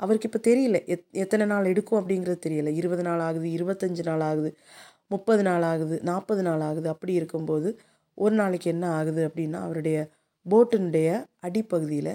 அவருக்கு 0.00 0.28
இப்போ 0.30 0.40
தெரியல 0.50 0.76
எத் 0.94 1.04
எத்தனை 1.22 1.44
நாள் 1.46 1.70
எடுக்கும் 1.72 1.98
அப்படிங்கிறது 2.00 2.38
தெரியல. 2.46 2.70
இருபது 2.80 3.02
நாள் 3.08 3.22
ஆகுது 3.28 3.48
இருபத்தஞ்சு 3.58 4.04
நாள் 4.10 4.24
ஆகுது 4.30 4.50
முப்பது 5.14 5.42
நாள் 5.48 5.64
ஆகுது 5.72 5.96
நாற்பது 6.10 6.42
நாள் 6.48 6.62
ஆகுது. 6.68 6.86
அப்படி 6.94 7.12
இருக்கும்போது 7.20 7.68
ஒரு 8.18 8.34
நாளைக்கு 8.40 8.68
என்ன 8.74 8.84
ஆகுது 8.98 9.22
அப்படின்னா 9.28 9.58
அவருடைய 9.66 9.98
போட்டினுடைய 10.46 11.08
அடிப்பகுதியில் 11.46 12.12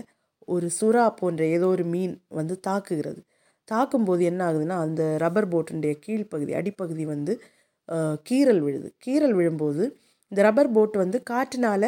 ஒரு 0.56 0.68
சுறா 0.80 1.06
போன்ற 1.20 1.42
ஏதோ 1.56 1.68
ஒரு 1.76 1.86
மீன் 1.94 2.16
வந்து 2.40 2.56
தாக்குகிறது. 2.68 3.22
தாக்கும்போது 3.68 4.22
என்ன 4.32 4.42
ஆகுதுன்னா 4.50 4.78
அந்த 4.86 5.02
ரப்பர் 5.24 5.50
போட்டினுடைய 5.54 5.94
கீழ்ப்பகுதி 6.06 6.54
அடிப்பகுதி 6.60 7.06
வந்து 7.14 7.34
கீறல் 8.30 8.62
விழுது. 8.66 8.88
கீறல் 9.06 9.36
விழும்போது 9.40 9.84
இந்த 10.32 10.40
ரப்பர் 10.48 10.74
போட் 10.76 10.96
வந்து 11.04 11.18
காற்றினால 11.32 11.84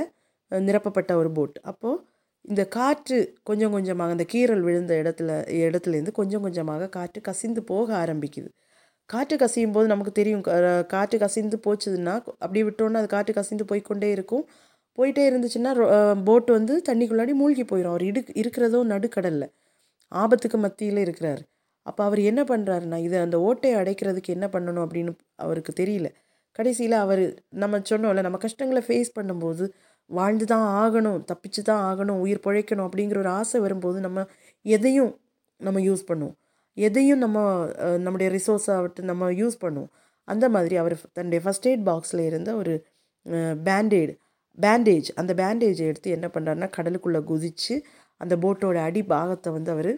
நிரப்பப்பட்ட 0.52 1.12
ஒரு 1.22 1.30
போட் 1.32 1.58
அப்போது 1.72 2.00
இந்த 2.46 2.62
காற்று 2.76 3.18
கொஞ்சம் 3.50 3.74
கொஞ்சமாக 3.76 4.14
அந்த 4.16 4.26
கீறல் 4.34 4.64
விழுந்த 4.68 4.94
இடத்துல 5.02 5.32
இடத்துலேருந்து 5.66 6.14
கொஞ்சம் 6.20 6.44
கொஞ்சமாக 6.46 6.88
காற்று 6.96 7.20
கசிந்து 7.30 7.62
போக 7.72 7.88
ஆரம்பிக்குது. 8.04 8.50
காற்று 9.10 9.36
கசியும் 9.38 9.74
போது 9.76 9.88
நமக்கு 9.88 10.14
தெரியும் 10.20 10.44
காற்று 10.94 11.18
கசிந்து 11.24 11.58
போச்சுதுன்னா 11.66 12.14
அப்படியே 12.44 12.64
விட்டோன்னா 12.68 13.00
அது 13.02 13.10
காற்று 13.16 13.34
கசிந்து 13.40 13.66
போய்க்கொண்டே 13.72 14.10
இருக்கும். 14.18 14.44
போயிட்டே 14.98 15.24
இருந்துச்சுன்னா 15.30 15.72
போட் 16.28 16.50
வந்து 16.58 16.74
தண்ணிக்குள்ளாடி 16.90 17.34
மூழ்கி 17.42 17.64
போயிடும் 17.72 17.94
அவர் 17.94 18.06
இடு 18.10 18.22
இருக்கிறதோ 18.42 18.80
நடுக்கடலில். 18.94 19.48
ஆபத்துக்கு 20.12 20.58
மத்தியில் 20.66 21.02
இருக்கிறார். 21.06 21.42
அப்போ 21.86 22.02
அவர் 22.08 22.22
என்ன 22.32 22.42
பண்ணுறாருன்னா 22.52 22.98
இதை 23.08 23.18
அந்த 23.26 23.38
ஓட்டையை 23.48 23.76
அடைக்கிறதுக்கு 23.82 24.36
என்ன 24.38 24.48
பண்ணணும் 24.56 24.84
அப்படின்னு 24.86 25.12
அவருக்கு 25.46 25.72
தெரியல. 25.82 26.08
கடைசியில் 26.60 26.98
அவர் 27.06 27.24
நம்ம 27.64 27.80
சொன்னோம்ல 27.92 28.24
நம்ம 28.28 28.40
கஷ்டங்களை 28.46 28.82
ஃபேஸ் 28.88 29.12
பண்ணும்போது 29.18 29.66
வாழ்ந்து 30.10 30.46
தான் 30.54 30.68
ஆகணும் 30.82 31.20
தப்பிச்சு 31.30 31.62
தான் 31.70 31.84
ஆகணும் 31.90 32.22
உயிர் 32.24 32.44
பிழைக்கணும் 32.46 32.88
அப்படிங்கிற 32.88 33.18
ஒரு 33.24 33.32
ஆசை 33.40 33.60
வரும்போது 33.66 33.98
நம்ம 34.08 34.26
எதையும் 34.66 35.12
நம்ம 35.60 35.80
யூஸ் 35.90 36.04
பண்ணுவோம். 36.10 36.36
எதையும் 36.78 37.22
நம்ம 37.24 37.38
நம்முடைய 38.06 38.28
ரிசோர்ஸ் 38.38 38.68
ஆகட்டும் 38.76 39.10
நம்ம 39.12 39.30
யூஸ் 39.42 39.58
பண்ணுவோம். 39.64 39.92
அந்த 40.28 40.46
மாதிரி 40.56 40.76
அவர் 40.82 40.96
தன்னுடைய 41.18 41.40
ஃபஸ்ட் 41.46 41.68
எய்ட் 41.70 41.86
பாக்ஸில் 41.90 42.24
இருந்த 42.30 42.50
ஒரு 42.62 42.74
பேண்டேடு 43.68 44.14
பேண்டேஜ் 44.58 45.10
அந்த 45.20 45.32
பேண்டேஜை 45.42 45.86
எடுத்து 45.92 46.10
என்ன 46.18 46.28
பண்ணுறாருன்னா 46.34 46.70
கடலுக்குள்ளே 46.78 47.22
குதித்து 47.32 47.76
அந்த 48.22 48.34
போட்டோட 48.44 48.78
அடி 48.88 49.02
பாகத்தை 49.14 49.50
வந்து 49.58 49.72
அவர் 49.76 49.92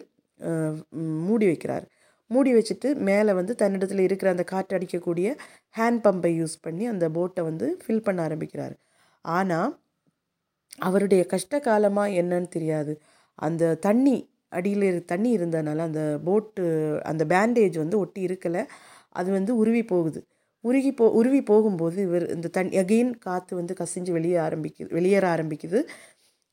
மூடி 1.28 1.46
வைக்கிறார். 1.50 1.84
மூடி 2.30 2.50
வச்சுட்டு 2.54 2.88
மேலே 3.08 3.32
வந்து 3.38 3.52
தன்னிடத்தில் 3.62 4.02
இருக்கிற 4.06 4.28
அந்த 4.34 4.44
காற்று 4.52 4.76
அடிக்கக்கூடிய 4.78 5.28
ஹேண்ட் 5.78 6.00
பம்பை 6.06 6.32
யூஸ் 6.40 6.56
பண்ணி 6.66 6.84
அந்த 6.92 7.06
போட்டை 7.16 7.42
வந்து 7.50 7.66
ஃபில் 7.82 8.04
பண்ண 8.06 8.20
ஆரம்பிக்கிறார். 8.28 8.74
ஆனால் 9.24 9.70
அவருடைய 10.86 11.22
கஷ்ட 11.32 11.58
காலமாக 11.68 12.16
என்னன்னு 12.20 12.48
தெரியாது. 12.56 12.92
அந்த 13.38 13.74
தண்ணி 13.86 14.16
அடியில் 14.58 14.88
தண்ணி 15.12 15.30
இருந்ததுனால 15.38 15.84
அந்த 15.88 16.02
போட்டு 16.26 16.64
அந்த 17.10 17.22
பேண்டேஜ் 17.32 17.76
வந்து 17.82 17.96
ஒட்டி 18.04 18.20
இருக்கலை. 18.28 18.62
அது 19.18 19.28
வந்து 19.38 19.52
உருவி 19.62 19.82
போகுது. 19.92 20.20
உருகி 20.64 20.92
போ 20.92 21.10
உருவி 21.10 21.42
போகும்போது 21.42 22.02
இவர் 22.02 22.24
இந்த 22.34 22.48
தண்ணி 22.48 22.76
அகெயின் 22.76 23.18
காற்று 23.18 23.56
வந்து 23.56 23.74
கசிஞ்சு 23.80 24.10
வெளியே 24.10 24.36
ஆரம்பிக்குது 24.36 24.92
வெளியேற 24.92 25.24
ஆரம்பிக்குது. 25.34 25.80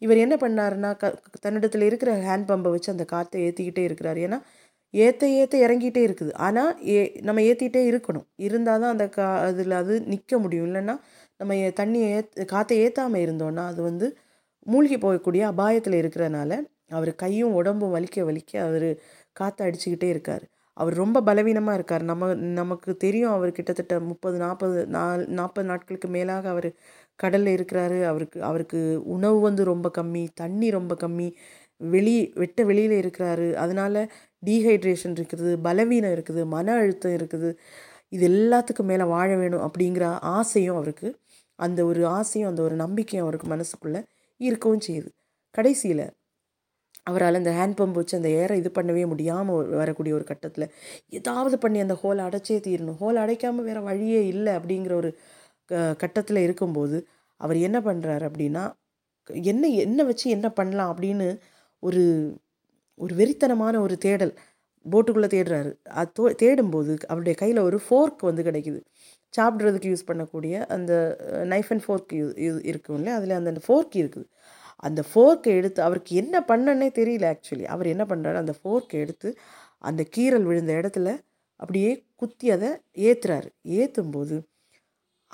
இவர் 0.02 0.18
என்ன 0.18 0.36
பண்ணாருன்னா 0.36 0.98
க 0.98 1.22
தன்னிடத்தில் 1.42 1.82
இருக்கிற 1.82 2.10
ஹேண்ட் 2.18 2.42
பம்பை 2.42 2.70
வச்சு 2.70 2.92
அந்த 2.92 3.06
காற்றை 3.06 3.42
ஏற்றிக்கிட்டே 3.48 3.84
இருக்கிறார். 3.84 4.18
ஏன்னா 4.18 4.42
ஏற்ற 4.94 5.28
ஏற்ற 5.30 5.56
இறங்கிட்டே 5.68 6.02
இருக்குது. 6.08 6.34
ஆனால் 6.34 6.88
ஏ 6.88 7.20
நம்ம 7.22 7.42
ஏற்றிக்கிட்டே 7.42 7.84
இருக்கணும். 7.92 8.28
இருந்தால் 8.36 8.82
தான் 8.82 8.92
அந்த 8.92 9.10
கா 9.10 9.28
அதில் 9.40 9.72
அது 9.72 10.02
நிற்க 10.02 10.40
முடியும். 10.40 10.68
இல்லைன்னா 10.68 10.96
நம்ம 11.38 11.56
ஏ- 11.56 11.74
தண்ணியை 11.80 12.10
ஏத் 12.16 12.48
காற்றை 12.48 12.80
ஏற்றாமல் 12.80 13.22
இருந்தோன்னா 13.26 13.64
அது 13.68 13.82
வந்து 13.82 14.18
மூழ்கி 14.64 14.98
போகக்கூடிய 14.98 15.44
அபாயத்தில் 15.52 16.00
இருக்கிறனால 16.02 16.52
அவர் 16.90 17.16
கையும் 17.16 17.54
உடம்பும் 17.54 17.94
வலிக்க 17.96 18.24
வலிக்க 18.24 18.58
அவர் 18.58 18.90
காற்றை 19.32 19.62
அடிச்சுக்கிட்டே 19.68 20.10
இருக்கார். 20.10 20.44
அவர் 20.82 20.96
ரொம்ப 21.04 21.18
பலவீனமாக 21.30 21.78
இருக்கார். 21.80 22.04
நம்ம 22.12 22.30
நமக்கு 22.60 22.92
தெரியும் 23.06 23.34
அவர் 23.38 23.56
கிட்டத்தட்ட 23.58 23.96
முப்பது 24.10 24.38
நாற்பது 24.44 24.80
நாள் 24.96 25.24
நாற்பது 25.40 25.68
நாட்களுக்கு 25.72 26.10
மேலாக 26.16 26.46
அவர் 26.54 26.70
கடலில் 27.24 27.56
இருக்கிறாரு. 27.58 27.98
அவருக்கு 28.12 28.40
அவருக்கு 28.50 28.80
உணவு 29.16 29.40
வந்து 29.48 29.64
ரொம்ப 29.72 29.88
கம்மி 29.98 30.24
தண்ணி 30.42 30.70
ரொம்ப 30.78 30.96
கம்மி 31.04 31.28
வெளி 31.94 32.16
வெட்ட 32.42 32.64
வெளியில் 32.70 32.96
இருக்கிறாரு. 33.02 33.48
அதனால 33.64 34.04
டீஹைட்ரேஷன் 34.46 35.16
இருக்குது 35.20 35.52
பலவீனம் 35.68 36.14
இருக்குது 36.16 36.42
மன 36.56 36.76
அழுத்தம் 36.82 37.16
இருக்குது. 37.20 37.50
இது 38.16 38.26
எல்லாத்துக்கும் 38.34 38.90
மேலே 38.92 39.06
வாழ 39.16 39.30
வேணும் 39.42 39.66
அப்படிங்கிற 39.68 40.06
ஆசையும் 40.38 40.78
அவருக்கு 40.80 41.10
அந்த 41.60 41.80
ஒரு 41.90 42.02
ஆசையும் 42.18 42.50
அந்த 42.52 42.62
ஒரு 42.68 42.76
நம்பிக்கையும் 42.84 43.26
அவருக்கு 43.26 43.48
மனசுக்குள்ளே 43.56 44.02
இருக்கவும் 44.42 44.84
செய்யுது. 44.88 45.10
கடைசியில் 45.56 46.06
அவரால் 47.08 47.40
அந்த 47.40 47.52
ஹேண்ட் 47.58 47.78
பம்ப் 47.80 47.98
வச்சு 48.00 48.18
அந்த 48.20 48.30
ஏரை 48.42 48.56
இது 48.62 48.70
பண்ணவே 48.78 49.04
முடியாமல் 49.14 49.70
வரக்கூடிய 49.82 50.14
ஒரு 50.18 50.26
கட்டத்தில் 50.32 50.66
ஏதாவது 51.20 51.56
பண்ணி 51.64 51.80
அந்த 51.86 51.96
ஹோலை 52.02 52.22
அடைச்சே 52.28 52.58
தீரணும். 52.68 53.00
ஹோல் 53.02 53.22
அடைக்காமல் 53.24 53.68
வேறு 53.70 53.82
வழியே 53.90 54.22
இல்லை 54.34 54.54
அப்படிங்கிற 54.60 54.94
ஒரு 55.02 55.12
க 55.70 55.82
கட்டத்தில் 56.04 56.46
இருக்கும்போது 56.48 56.98
அவர் 57.42 57.58
என்ன 57.68 57.78
பண்ணுறாரு 57.88 58.26
அப்படின்னா 58.30 58.64
என்ன 59.52 59.66
என்ன 59.86 60.02
வச்சு 60.10 60.28
என்ன 60.38 60.48
பண்ணலாம் 60.60 60.92
அப்படின்னு 60.94 61.28
ஒரு 61.84 62.04
ஒரு 63.00 63.14
வெறித்தனமான 63.20 63.76
ஒரு 63.86 63.96
தேடல் 64.06 64.34
போட்டுக்குள்ளே 64.86 65.30
தேடுறாரு. 65.36 65.72
அது 66.00 66.12
தோ 66.20 66.24
தேடும்போது 66.44 66.94
அவருடைய 67.12 67.36
கையில் 67.42 67.60
ஒரு 67.70 67.78
ஃபோர்க் 67.86 68.22
வந்து 68.30 68.44
கிடைக்குது. 68.48 68.80
சாப்பிட்றதுக்கு 69.34 69.92
யூஸ் 69.94 70.08
பண்ணக்கூடிய 70.10 70.54
அந்த 70.76 70.94
நைஃப் 71.54 71.70
அண்ட் 71.74 71.84
ஃபோர்க் 71.86 72.14
இருக்கும்ல 72.72 73.12
அதில் 73.20 73.38
அந்த 73.42 73.62
ஃபோர்க் 73.68 73.96
இருக்குது. 74.04 74.26
அந்த 74.84 75.02
ஃபோர்க்கை 75.10 75.52
எடுத்து 75.60 75.80
அவருக்கு 75.82 76.16
என்ன 76.16 76.36
பண்ணனே 76.48 76.88
தெரியல 77.00 77.26
ஆக்சுவலி 77.34 77.66
அவர் 77.74 77.88
என்ன 77.88 78.04
பண்ணுறாரு 78.12 78.40
அந்த 78.44 78.54
ஃபோர்க்கை 78.60 79.00
எடுத்து 79.06 79.30
அந்த 79.82 80.02
கீரல் 80.18 80.48
விழுந்த 80.50 80.74
இடத்துல 80.74 81.10
அப்படியே 81.60 81.92
குத்தி 82.16 82.48
அதை 82.52 82.70
ஏற்றுறாரு 83.08 83.50
ஏற்றும்போது 83.80 84.38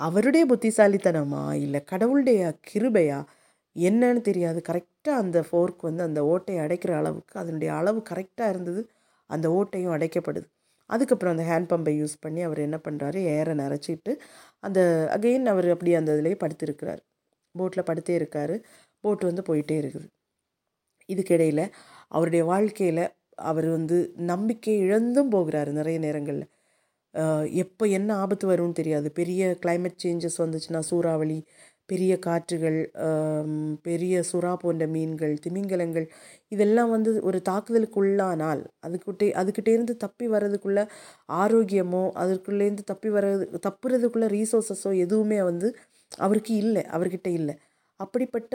அவருடைய 0.00 0.44
புத்திசாலித்தனமா 0.46 1.44
இல்லை 1.64 1.80
கடவுளுடைய 1.84 2.40
கிருபையா 2.70 3.18
என்னன்னு 3.76 4.20
தெரியாது. 4.20 4.60
கரெக்டாக 4.68 5.20
அந்த 5.22 5.38
ஃபோர்க் 5.48 5.82
வந்து 5.88 6.02
அந்த 6.02 6.20
ஓட்டையை 6.24 6.60
அடைக்கிற 6.66 6.92
அளவுக்கு 7.00 7.34
அதனுடைய 7.40 7.70
அளவு 7.74 8.00
கரெக்டாக 8.10 8.48
இருந்தது. 8.48 8.82
அந்த 9.30 9.46
ஓட்டையும் 9.58 9.94
அடைக்கப்படுது. 9.96 10.46
அதுக்கப்புறம் 10.90 11.34
அந்த 11.36 11.44
ஹேண்ட் 11.50 11.70
பம்பை 11.72 11.92
யூஸ் 12.02 12.16
பண்ணி 12.20 12.42
அவர் 12.42 12.58
என்ன 12.58 12.76
பண்ணுறாரு 12.88 13.20
ஏரை 13.36 13.54
நிறச்சிட்டு 13.56 14.12
அந்த 14.64 14.80
அகெயின் 15.16 15.46
அவர் 15.46 15.68
அப்படி 15.70 15.92
அந்த 15.94 16.12
இதுலேயே 16.12 16.38
படுத்திருக்கிறார். 16.44 17.02
போட்டில் 17.54 17.88
படுத்தே 17.90 18.14
இருக்கார். 18.20 18.54
போட்டு 19.04 19.24
வந்து 19.30 19.42
போயிட்டே 19.48 19.76
இருக்குது. 19.82 20.06
இதுக்கிடையில் 21.08 21.64
அவருடைய 22.16 22.42
வாழ்க்கையில் 22.52 23.04
அவர் 23.50 23.68
வந்து 23.76 23.96
நம்பிக்கை 24.32 24.74
இழந்தும் 24.84 25.32
போகிறாரு 25.34 25.70
நிறைய 25.78 25.98
நேரங்களில். 26.06 26.46
எப்போ 27.62 27.84
என்ன 27.98 28.10
ஆபத்து 28.22 28.46
வரும்னு 28.50 28.78
தெரியாது. 28.80 29.08
பெரிய 29.20 29.42
கிளைமேட் 29.62 30.02
சேஞ்சஸ் 30.04 30.40
வந்துச்சுன்னா 30.44 30.80
சூறாவளி 30.90 31.38
பெரிய 31.88 32.12
காற்றுகள் 32.26 32.78
பெரிய 33.86 34.14
சுறா 34.30 34.50
போன்ற 34.62 34.84
மீன்கள் 34.94 35.34
திமிங்கலங்கள் 35.44 36.06
இதெல்லாம் 36.52 36.90
வந்து 36.96 37.10
ஒரு 37.28 37.38
தாக்குதலுக்குள்ளானால் 37.48 38.62
அதுக்கிட்டே 38.86 39.28
அதுக்கிட்டேருந்து 39.40 39.94
தப்பி 40.04 40.26
வர்றதுக்குள்ள 40.34 40.82
ஆரோக்கியமோ 41.42 42.02
அதற்குள்ளேருந்து 42.22 42.84
தப்பி 42.92 43.10
வர்றது 43.16 43.46
தப்புறதுக்குள்ளே 43.68 44.28
ரீசோர்ஸஸோ 44.36 44.92
எதுவுமே 45.04 45.40
வந்து 45.50 45.70
அவருக்கு 46.18 46.52
இல்லை 46.64 46.82
அவர்கிட்ட 46.96 47.28
இல்லை. 47.40 47.54
அப்படிப்பட்ட 48.00 48.54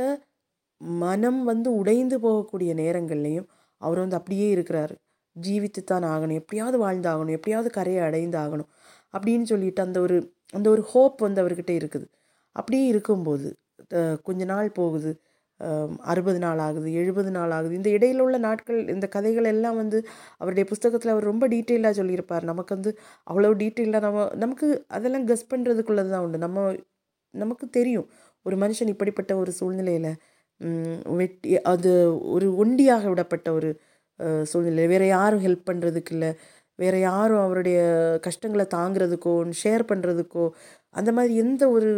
மனம் 1.01 1.41
வந்து 1.43 1.69
உடைந்து 1.75 2.17
போகக்கூடிய 2.19 2.71
நேரங்கள்லையும் 2.81 3.47
அவர் 3.81 3.99
வந்து 3.99 4.15
அப்படியே 4.15 4.47
இருக்கிறாரு. 4.55 4.95
ஜீவித்துத்தான் 5.35 6.05
ஆகணும். 6.13 6.39
எப்படியாவது 6.41 6.77
வாழ்ந்தாகணும். 6.85 7.35
எப்படியாவது 7.37 7.69
கரையை 7.69 8.01
அடைந்தாகணும். 8.03 8.69
அப்படின்னு 9.13 9.43
சொல்லிட்டு 9.43 9.81
அந்த 9.81 9.99
ஒரு 10.01 10.17
அந்த 10.53 10.67
ஒரு 10.69 10.81
ஹோப் 10.81 11.21
வந்து 11.21 11.41
அவர்கிட்ட 11.43 11.71
இருக்குது. 11.79 12.07
அப்படியே 12.55 12.85
இருக்கும்போது 12.87 13.47
கொஞ்ச 14.23 14.45
நாள் 14.45 14.69
போகுது. 14.71 15.11
அறுபது 16.01 16.39
நாள் 16.39 16.57
ஆகுது 16.57 16.93
எழுபது 16.93 17.31
நாள் 17.31 17.51
ஆகுது. 17.51 17.73
இந்த 17.75 17.89
இடையில 17.89 18.19
உள்ள 18.19 18.37
நாட்கள் 18.37 18.79
இந்த 18.87 19.07
கதைகள் 19.07 19.43
எல்லாம் 19.43 19.75
வந்து 19.75 19.97
அவருடைய 20.37 20.65
புஸ்தகத்தில் 20.69 21.11
அவர் 21.11 21.23
ரொம்ப 21.23 21.47
டீட்டெயிலாக 21.47 21.91
சொல்லியிருப்பார். 21.91 22.43
நமக்கு 22.43 22.75
வந்து 22.75 22.91
அவ்வளோ 23.31 23.51
டீட்டெயிலாக 23.61 24.03
நம்ம 24.07 24.27
நமக்கு 24.35 24.67
அதெல்லாம் 24.87 25.27
கெஸ் 25.27 25.51
பண்ணுறதுக்குள்ளது 25.53 26.09
தான் 26.09 26.23
உண்டு. 26.23 26.37
நம்ம 26.37 26.73
நமக்கு 27.33 27.69
தெரியும். 27.69 28.07
ஒரு 28.45 28.55
மனுஷன் 28.57 28.91
இப்படிப்பட்ட 28.93 29.35
ஒரு 29.37 29.51
சூழ்நிலையில் 29.51 30.11
வெட்டி 31.19 31.51
அது 31.73 31.91
ஒரு 32.35 32.47
ஒண்டியாக 32.63 33.03
விடப்பட்ட 33.13 33.47
ஒரு 33.57 33.69
சூழ்நிலை. 34.51 34.85
வேறு 34.93 35.07
யாரும் 35.17 35.43
ஹெல்ப் 35.45 35.67
பண்ணுறதுக்கு 35.69 36.13
இல்லை. 36.15 36.31
வேறு 36.79 36.99
யாரும் 37.09 37.43
அவருடைய 37.45 37.79
கஷ்டங்களை 38.27 38.65
தாங்கிறதுக்கோ 38.77 39.33
ஷேர் 39.63 39.83
பண்ணுறதுக்கோ 39.91 40.45
அந்த 40.99 41.09
மாதிரி 41.17 41.33
எந்த 41.43 41.63
ஒரு 41.75 41.89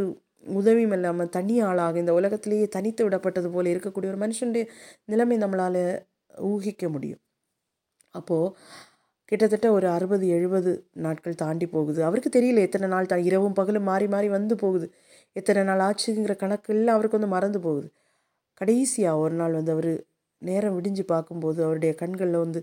உதவியும் 0.60 0.96
இல்லாமல் 0.98 1.32
தனி 1.36 1.56
ஆளாக 1.68 1.96
இந்த 2.04 2.14
உலகத்திலேயே 2.20 2.66
தனித்து 2.76 3.02
விடப்பட்டது 3.08 3.50
போல் 3.54 3.72
இருக்கக்கூடிய 3.74 4.12
ஒரு 4.14 4.20
மனுஷனுடைய 4.26 4.66
நிலைமை 5.12 5.38
நம்மளால் 5.44 5.82
ஊகிக்க 6.52 6.86
முடியும். 6.96 7.22
அப்போது 8.16 8.52
கிட்டத்தட்ட 9.32 9.68
ஒரு 9.78 9.88
அறுபது 9.96 10.26
எழுபது 10.38 10.72
நாட்கள் 11.06 11.40
தாண்டி 11.44 11.68
போகுது. 11.76 12.00
அவருக்கு 12.08 12.30
தெரியல 12.38 12.66
எத்தனை 12.68 12.88
நாள் 12.94 13.12
தான் 13.14 13.24
இரவும் 13.30 13.58
பகலும் 13.60 13.88
மாறி 13.92 14.08
மாறி 14.16 14.28
வந்து 14.38 14.56
போகுது. 14.64 14.88
எத்தனை 15.36 15.62
நாள் 15.70 15.84
ஆச்சுங்கிற 15.88 16.34
கணக்கு 16.44 16.72
எல்லாம் 16.76 16.96
அவருக்கு 16.98 17.20
வந்து 17.20 17.34
மறந்து 17.36 17.60
போகுது. 17.68 17.88
கடைசியாக 18.62 19.22
ஒரு 19.24 19.36
நாள் 19.36 19.58
வந்து 19.60 19.72
அவர் 19.72 19.92
நேரம் 20.42 20.76
விடிஞ்சு 20.78 21.04
பார்க்கும்போது 21.08 21.60
அவருடைய 21.66 21.92
கண்களில் 21.96 22.44
வந்து 22.46 22.62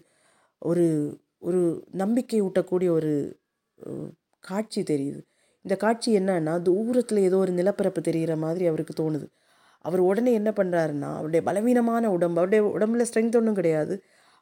ஒரு 0.62 0.86
ஒரு 1.42 1.60
நம்பிக்கை 2.02 2.40
ஊட்டக்கூடிய 2.42 2.90
ஒரு 2.90 3.12
காட்சி 4.44 4.80
தெரியுது. 4.82 5.20
இந்த 5.64 5.74
காட்சி 5.76 6.10
என்னன்னா 6.18 6.54
தூரத்தில் 6.62 7.20
ஏதோ 7.20 7.36
ஒரு 7.36 7.52
நிலப்பரப்பு 7.52 8.00
தெரிகிற 8.08 8.34
மாதிரி 8.36 8.64
அவருக்கு 8.66 8.94
தோணுது. 9.02 9.26
அவர் 9.84 10.00
உடனே 10.00 10.32
என்ன 10.32 10.50
பண்ணுறாருன்னா 10.58 11.10
அவருடைய 11.18 11.42
பலவீனமான 11.48 12.04
உடம்பு 12.16 12.38
அவருடைய 12.40 12.62
உடம்புல 12.76 13.04
ஸ்ட்ரென்த் 13.10 13.38
ஒன்றும் 13.40 13.58
கிடையாது. 13.60 13.94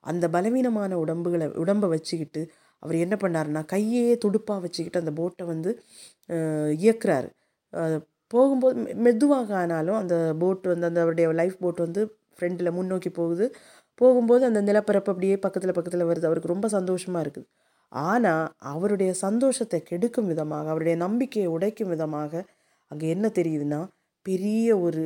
அந்த 0.04 0.24
பலவீனமான 0.36 0.92
உடம்புகளை 1.04 1.46
உடம்பை 1.64 1.88
வச்சுக்கிட்டு 1.94 2.42
அவர் 2.82 2.96
என்ன 2.96 3.14
பண்ணாருன்னா 3.22 3.62
கையே 3.72 4.04
துடுப்பாக 4.24 4.60
வச்சுக்கிட்டு 4.64 5.02
அந்த 5.02 5.12
போட்டை 5.20 5.44
வந்து 5.46 5.70
இயக்குறாரு. 6.80 7.28
போகும்போது 8.30 8.94
மெதுவாக 9.06 9.50
ஆனாலும் 9.60 9.98
அந்த 10.02 10.16
போட் 10.42 10.66
வந்து 10.72 10.88
அந்த 10.90 11.00
அவருடைய 11.04 11.28
லைஃப் 11.40 11.56
போட் 11.64 11.80
வந்து 11.86 12.02
ஃப்ரெண்டில் 12.36 12.74
முன்னோக்கி 12.78 13.10
போகுது. 13.20 13.46
போகும்போது 14.00 14.42
அந்த 14.50 14.60
நிலப்பரப்பு 14.68 15.10
அப்படியே 15.12 15.36
பக்கத்தில் 15.44 15.76
பக்கத்தில் 15.78 16.08
வருது. 16.10 16.26
அவருக்கு 16.28 16.52
ரொம்ப 16.54 16.68
சந்தோஷமாக 16.76 17.24
இருக்குது. 17.24 17.48
ஆனால் 17.92 18.46
அவருடைய 18.72 19.10
சந்தோஷத்தை 19.24 19.78
கெடுக்கும் 19.90 20.28
விதமாக 20.32 20.70
அவருடைய 20.72 20.96
நம்பிக்கையை 21.04 21.48
உடைக்கும் 21.56 21.92
விதமாக 21.94 22.42
அங்கே 22.90 23.06
என்ன 23.14 23.26
தெரியுதுன்னா 23.38 23.80
பெரிய 24.26 24.68
ஒரு 24.86 25.04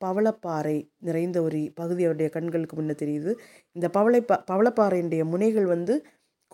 பவளப்பாறை 0.00 0.76
நிறைந்த 1.08 1.38
ஒரு 1.46 1.58
பகுதி 1.80 2.02
அவருடைய 2.06 2.28
கண்களுக்கு 2.36 2.74
முன்னே 2.78 2.94
தெரியுது. 3.02 3.32
இந்த 3.76 3.86
பவளை 3.96 4.20
ப 4.30 4.38
பவளப்பாறையினுடைய 4.50 5.22
முனைகள் 5.32 5.68
வந்து 5.74 5.94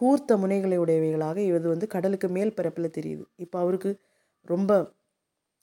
கூர்த்த 0.00 0.32
முனைகளை 0.42 0.76
உடையவைகளாக 0.84 1.38
இது 1.48 1.68
வந்து 1.74 1.86
கடலுக்கு 1.94 2.28
மேல் 2.36 2.56
பரப்பில் 2.58 2.96
தெரியுது. 2.98 3.24
இப்போ 3.44 3.56
அவருக்கு 3.64 3.90
ரொம்ப 4.48 4.72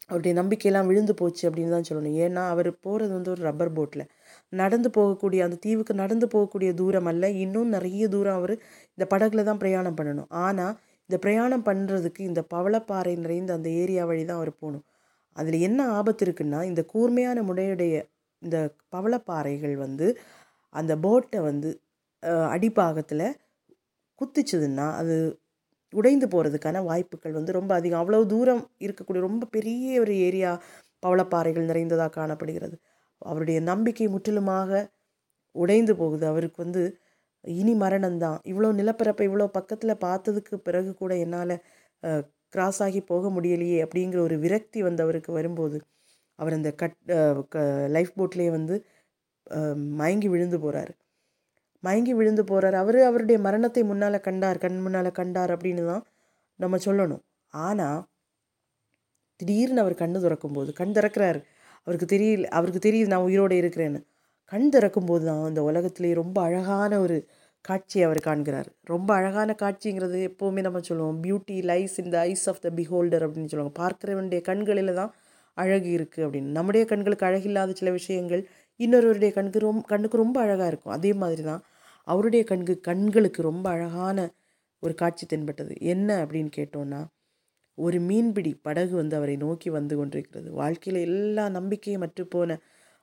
அவருடைய 0.09 0.33
நம்பிக்கையெல்லாம் 0.39 0.89
விழுந்து 0.89 1.13
போச்சு 1.21 1.43
அப்படின்னு 1.49 1.73
தான் 1.75 1.87
சொல்லணும். 1.89 2.17
ஏன்னா 2.25 2.41
அவர் 2.53 2.69
போகிறது 2.85 3.11
வந்து 3.17 3.31
ஒரு 3.33 3.41
ரப்பர் 3.49 3.71
போட்டில் 3.77 4.05
நடந்து 4.53 4.89
போகக்கூடிய 4.97 5.39
அந்த 5.47 5.57
தீவுக்கு 5.65 5.93
நடந்து 6.03 6.27
போகக்கூடிய 6.33 6.71
தூரம் 6.81 7.09
அல்ல 7.11 7.29
இன்னும் 7.45 7.71
நிறைய 7.75 8.07
தூரம் 8.15 8.37
அவர் 8.41 8.53
இந்த 8.97 9.05
படகுல 9.13 9.45
தான் 9.49 9.61
பிரயாணம் 9.63 9.97
பண்ணணும். 9.99 10.29
ஆனால் 10.45 10.75
இந்த 11.09 11.17
பிரயாணம் 11.25 11.65
பண்ணுறதுக்கு 11.69 12.21
இந்த 12.29 12.41
பவளப்பாறை 12.53 13.13
நிறைந்த 13.23 13.51
அந்த 13.57 13.69
ஏரியா 13.81 14.03
வழி 14.09 14.23
தான் 14.25 14.39
அவர் 14.41 14.53
போகணும். 14.61 14.85
அதில் 15.35 15.57
என்ன 15.67 15.81
ஆபத்து 15.97 16.23
இருக்குன்னா 16.25 16.59
இந்த 16.71 16.81
கூர்மையான 16.93 17.39
முடையுடைய 17.49 17.95
இந்த 18.41 18.57
பவளப்பாறைகள் 18.95 19.75
வந்து 19.85 20.07
அந்த 20.75 20.93
போட்டை 21.05 21.39
வந்து 21.49 21.69
அடிப்பாகத்தில் 22.53 23.27
குத்திச்சுதுன்னா 24.21 24.85
அது 24.99 25.15
உடைந்து 25.95 26.27
போகிறதுக்கான 26.27 26.81
வாய்ப்புகள் 26.89 27.37
வந்து 27.37 27.51
ரொம்ப 27.59 27.71
அதிகம். 27.75 28.01
அவ்வளோ 28.03 28.19
தூரம் 28.33 28.63
இருக்கக்கூடிய 28.85 29.21
ரொம்ப 29.27 29.47
பெரிய 29.55 30.01
ஒரு 30.03 30.13
ஏரியா 30.27 30.51
பவளப்பாறைகள் 31.03 31.69
நிறைந்ததாக 31.71 32.11
காணப்படுகிறது. 32.19 32.75
அவருடைய 33.21 33.59
நம்பிக்கை 33.71 34.07
முற்றிலுமாக 34.07 34.71
உடைந்து 35.55 35.93
போகுது. 35.95 36.25
அவருக்கு 36.25 36.59
வந்து 36.65 36.83
இனி 37.43 37.73
மரணம்தான். 37.75 38.39
இவ்வளோ 38.51 38.69
நிலப்பரப்பை 38.79 39.25
இவ்வளோ 39.29 39.47
பக்கத்தில் 39.57 40.01
பார்த்ததுக்கு 40.05 40.55
பிறகு 40.67 40.91
கூட 40.93 41.11
என்னால் 41.25 41.55
கிராஸ் 42.53 42.81
ஆகி 42.85 42.99
போக 43.11 43.29
முடியலையே 43.29 43.77
அப்படிங்கிற 43.85 44.19
ஒரு 44.27 44.35
விரக்தி 44.39 44.79
வந்து 44.81 45.01
அவருக்கு 45.05 45.31
வரும்போது 45.31 45.77
அவர் 46.39 46.57
அந்த 46.57 46.69
கட் 46.81 46.97
லைஃப் 47.87 48.13
போட்லேயே 48.19 48.51
வந்து 48.57 48.75
மயங்கி 49.99 50.27
விழுந்து 50.27 50.57
போகிறாரு 50.57 50.93
மயங்கி 51.85 52.13
விழுந்து 52.19 52.43
போகிறார் 52.51 52.77
அவர் 52.81 52.99
அவருடைய 53.09 53.37
மரணத்தை 53.45 53.83
முன்னால் 53.91 54.25
கண்டார் 54.27 54.63
கண் 54.65 54.79
முன்னால் 54.85 55.17
கண்டார் 55.19 55.53
அப்படின்னு 55.55 55.83
தான் 55.91 56.03
நம்ம 56.59 56.79
சொல்லணும். 56.87 57.23
ஆனால் 57.53 58.01
திடீர்னு 59.39 59.81
அவர் 59.83 60.01
கண்ணு 60.01 60.19
திறக்கும்போது 60.25 60.69
கண் 60.79 60.95
திறக்கிறாரு. 60.97 61.39
அவருக்கு 61.87 62.07
தெரியல 62.13 62.47
அவருக்கு 62.57 62.81
தெரியுது 62.87 63.11
நான் 63.13 63.25
உயிரோடு 63.29 63.55
இருக்கிறேன்னு. 63.61 63.99
கண் 64.51 64.69
திறக்கும்போது 64.75 65.23
தான் 65.29 65.41
அந்த 65.49 65.61
உலகத்திலேயே 65.69 66.15
ரொம்ப 66.21 66.37
அழகான 66.47 66.99
ஒரு 67.05 67.17
காட்சியை 67.65 68.03
அவர் 68.07 68.19
காண்கிறார். 68.27 68.69
ரொம்ப 68.91 69.09
அழகான 69.19 69.51
காட்சிங்கிறது 69.61 70.17
எப்போவுமே 70.29 70.61
நம்ம 70.67 70.79
சொல்லுவோம். 70.89 71.17
Beauty 71.23 71.57
lies 71.71 71.95
in 72.01 72.11
the 72.15 72.17
eyes 72.31 72.45
of 72.51 72.61
the 72.65 72.69
beholder 72.79 73.23
அப்படின்னு 73.27 73.51
சொல்லுவாங்க. 73.53 73.75
பார்க்குறவனுடைய 73.83 74.41
கண்களில் 74.49 74.97
தான் 74.99 75.11
அழகு 75.57 75.89
இருக்குது 75.97 76.25
அப்படின்னு. 76.25 76.49
நம்முடைய 76.57 76.83
கண்களுக்கு 76.91 77.27
அழகில்லாத 77.29 77.75
சில 77.81 77.91
விஷயங்கள் 77.99 78.43
இன்னொருவருடைய 78.79 79.31
கண்ணுக்கு 79.37 79.59
ரொம்ப 79.67 79.83
கண்ணுக்கு 79.93 80.17
ரொம்ப 80.23 80.37
அழகாக 80.45 80.69
இருக்கும். 80.71 80.95
அதே 80.97 81.11
மாதிரி 81.23 81.43
தான் 81.51 81.61
அவருடைய 82.07 82.43
கண்கு 82.51 82.73
கண்களுக்கு 82.79 83.41
ரொம்ப 83.41 83.65
அழகான 83.69 84.19
ஒரு 84.83 84.93
காட்சி 84.95 85.25
தென்பட்டது. 85.25 85.73
என்ன 85.93 86.09
அப்படின்னு 86.25 86.51
கேட்டோன்னா 86.59 87.01
ஒரு 87.77 87.97
மீன்பிடி 87.99 88.51
படகு 88.67 88.93
வந்து 88.95 89.15
அவரை 89.15 89.35
நோக்கி 89.37 89.69
வந்து 89.69 89.95
கொண்டிருக்கிறது. 89.97 90.49
வாழ்க்கையில் 90.61 90.99
எல்லா 91.01 91.45
நம்பிக்கையும் 91.49 92.03
மற்றுப்போன 92.03 92.51
போன 92.51 92.59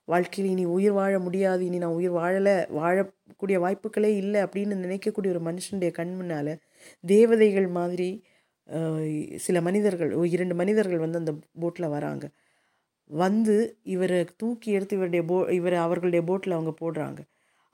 வாழ்க்கையில் 0.08 0.52
இனி 0.52 0.64
உயிர் 0.76 0.92
வாழ 0.92 1.14
முடியாது 1.18 1.62
இனி 1.66 1.78
நான் 1.78 1.96
உயிர் 1.98 2.14
வாழலை 2.18 2.54
வாழக்கூடிய 2.78 3.56
வாய்ப்புகளே 3.64 4.10
இல்லை 4.22 4.40
அப்படின்னு 4.42 4.76
நினைக்கக்கூடிய 4.84 5.32
ஒரு 5.34 5.42
மனுஷனுடைய 5.48 5.90
கண் 5.90 6.14
முன்னால் 6.14 6.52
தேவதைகள் 7.04 7.68
மாதிரி 7.78 8.10
சில 9.36 9.58
மனிதர்கள் 9.60 10.10
இரண்டு 10.36 10.54
மனிதர்கள் 10.54 11.04
வந்து 11.04 11.20
அந்த 11.22 11.32
போட்டில் 11.62 11.94
வராங்க. 11.96 12.24
வந்து 13.10 13.56
இவரை 13.94 14.20
தூக்கி 14.36 14.70
எடுத்து 14.70 14.96
இவருடைய 14.96 15.22
போ 15.30 15.36
இவரை 15.52 15.78
அவர்களுடைய 15.78 16.22
போட்டில் 16.30 16.56
அவங்க 16.58 16.72
போடுறாங்க. 16.82 17.20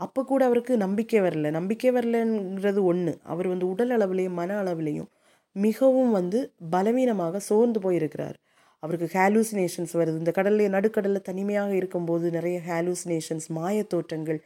அப்போ 0.00 0.20
கூட 0.24 0.42
அவருக்கு 0.48 0.72
நம்பிக்கை 0.84 1.20
வரல. 1.20 1.50
நம்பிக்கை 1.58 1.90
வரலங்கிறது 1.96 2.80
ஒன்று 2.90 3.12
அவர் 3.32 3.48
வந்து 3.52 3.66
உடல் 3.72 3.92
அளவுலேயும் 3.96 4.38
மன 4.40 4.50
அளவுலேயும் 4.62 5.08
மிகவும் 5.56 6.12
வந்து 6.18 6.38
பலவீனமாக 6.74 7.40
சோர்ந்து 7.48 7.78
போயிருக்கிறார். 7.86 8.36
அவருக்கு 8.82 9.06
ஹாலூசினேஷன்ஸ் 9.16 9.94
வருது. 10.00 10.16
இந்த 10.22 10.32
கடல்ல 10.38 10.68
நடுக்கடலில் 10.76 11.26
தனிமையாக 11.28 11.72
இருக்கும்போது 11.80 12.26
நிறைய 12.36 12.58
ஹாலூசினேஷன்ஸ் 12.68 13.48
மாயத்தோற்றங்கள் 13.58 14.38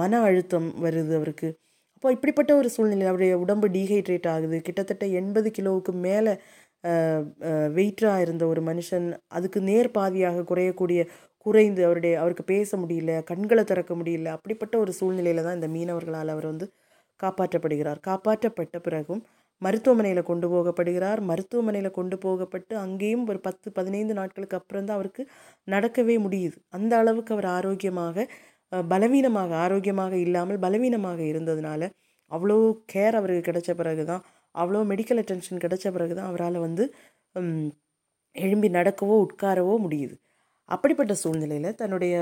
மன 0.00 0.12
அழுத்தம் 0.28 0.68
வருது 0.84 1.12
அவருக்கு. 1.18 1.48
அப்போ 1.96 2.08
இப்படிப்பட்ட 2.16 2.52
ஒரு 2.60 2.68
சூழ்நிலை 2.74 3.06
அவருடைய 3.10 3.34
உடம்பு 3.44 3.66
டீஹைட்ரேட் 3.68 4.28
ஆகுது. 4.34 4.58
கிட்டத்தட்ட 4.66 5.04
எண்பது 5.20 5.48
கிலோவுக்கு 5.58 5.92
மேலே 6.06 6.32
வெயிட்டாக 7.76 8.22
இருந்த 8.24 8.44
ஒரு 8.46 8.60
மனுஷன் 8.68 9.06
அதுக்கு 9.38 9.60
நேர் 9.60 9.88
பாதியாக 9.98 10.44
குறையக்கூடிய 10.50 11.00
குறைந்து 11.46 11.80
அவருடைய 11.86 12.14
அவருக்கு 12.22 12.44
பேச 12.52 12.76
முடியல 12.82 13.12
கண்களை 13.30 13.62
திறக்க 13.70 13.92
முடியல 14.00 14.30
அப்படிப்பட்ட 14.36 14.74
ஒரு 14.82 14.92
சூழ்நிலையில் 14.98 15.44
தான் 15.46 15.58
இந்த 15.58 15.68
மீனவர்களால் 15.76 16.32
அவர் 16.34 16.46
வந்து 16.52 16.66
காப்பாற்றப்படுகிறார். 17.20 18.00
காப்பாற்றப்பட்ட 18.08 18.76
பிறகும் 18.86 19.22
மருத்துவமனையில் 19.62 20.28
கொண்டு 20.28 20.46
போகப்படுகிறார். 20.52 21.20
மருத்துவமனையில் 21.30 21.96
கொண்டு 21.98 22.16
போகப்பட்டு 22.24 22.74
அங்கேயும் 22.84 23.24
ஒரு 23.30 23.40
பத்து 23.46 23.68
பதினைந்து 23.78 24.14
நாட்களுக்கு 24.20 24.58
அப்புறம் 24.60 24.86
தான் 24.88 24.98
அவருக்கு 24.98 25.22
நடக்கவே 25.68 26.16
முடியுது. 26.26 26.56
அந்த 26.76 26.92
அளவுக்கு 27.02 27.34
அவர் 27.36 27.48
ஆரோக்கியமாக 27.56 28.26
பலவீனமாக 28.92 29.52
ஆரோக்கியமாக 29.64 30.14
இல்லாமல் 30.26 30.60
பலவீனமாக 30.64 31.20
இருந்ததுனால 31.30 31.82
அவ்வளோ 32.30 32.56
கேர் 32.92 33.18
அவருக்கு 33.20 33.44
கிடைச்ச 33.48 33.70
பிறகு 33.80 34.04
தான் 34.10 34.22
அவ்வளோ 34.54 34.80
மெடிக்கல் 34.92 35.20
அட்டென்ஷன் 35.22 35.62
கிடைச்ச 35.64 35.86
பிறகு 35.96 36.14
தான் 36.18 36.28
அவரால் 36.30 36.58
வந்து 36.66 36.84
எழும்பி 38.36 38.68
நடக்கவோ 38.78 39.16
உட்காரவோ 39.26 39.74
முடியுது. 39.84 40.14
அப்படிப்பட்ட 40.74 41.14
சூழ்நிலையில் 41.22 41.78
தன்னுடைய 41.80 42.14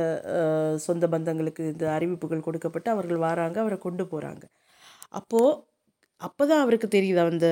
சொந்த 0.86 1.06
பந்தங்களுக்கு 1.14 1.62
இந்த 1.72 1.86
அறிவிப்புகள் 1.96 2.46
கொடுக்கப்பட்டு 2.46 2.90
அவர்கள் 2.94 3.24
வராங்க 3.28 3.58
அவரை 3.64 3.78
கொண்டு 3.86 4.04
போகிறாங்க 4.12 4.44
அப்போது 5.20 5.56
அப்போ 6.20 6.44
தான் 6.50 6.62
அவருக்கு 6.64 6.88
தெரியுது 6.96 7.20
அந்த 7.24 7.48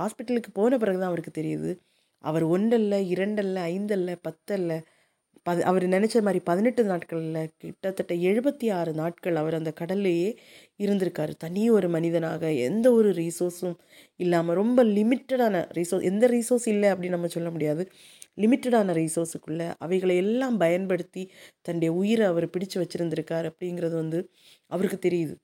ஹாஸ்பிட்டலுக்கு 0.00 0.50
போன 0.58 0.78
பிறகு 0.78 0.98
தான் 1.00 1.10
அவருக்கு 1.12 1.32
தெரியுது. 1.40 1.70
அவர் 2.24 2.44
ஒன்றல்ல 2.54 2.94
இரண்டல்ல 3.14 3.58
ஐந்தல்ல 3.74 4.10
பத்தல்ல 4.28 4.72
பது 5.46 5.60
அவர் 5.64 5.84
நினச்ச 5.94 6.16
மாதிரி 6.26 6.40
பதினெட்டு 6.48 6.82
நாட்களில் 6.90 7.38
கிட்டத்தட்ட 7.62 8.12
எழுபத்தி 8.28 8.66
ஆறு 8.78 8.92
நாட்கள் 9.00 9.36
அவர் 9.42 9.56
அந்த 9.58 9.70
கடல்லையே 9.80 10.30
இருந்திருக்காரு. 10.84 11.32
தனி 11.44 11.62
ஒரு 11.76 11.88
மனிதனாக 11.96 12.50
எந்த 12.68 12.86
ஒரு 12.98 13.10
ரீசோர்ஸும் 13.20 13.76
இல்லாமல் 14.20 14.58
ரொம்ப 14.62 14.84
லிமிட்டடான 14.96 15.62
ரீசோர்ஸ் 15.78 16.08
எந்த 16.10 16.26
ரீசோர்ஸ் 16.34 16.68
இல்லை 16.74 16.90
அப்படின்னு 16.92 17.16
நம்ம 17.18 17.30
சொல்ல 17.36 17.50
முடியாது. 17.54 17.84
லிமிட்டடான 18.38 18.94
ரீசோர்ஸுக்குள்ளே 19.00 19.66
அவைகளை 19.84 20.16
எல்லாம் 20.24 20.56
பயன்படுத்தி 20.58 21.22
தன்னுடைய 21.66 21.90
உயிரை 22.00 22.26
அவர் 22.32 22.46
பிடிச்சு 22.54 22.76
வச்சுருந்துருக்கார் 22.82 23.48
அப்படிங்கிறது 23.50 23.96
வந்து 24.02 24.20
அவருக்கு 24.70 24.98
தெரியுது. 25.08 25.34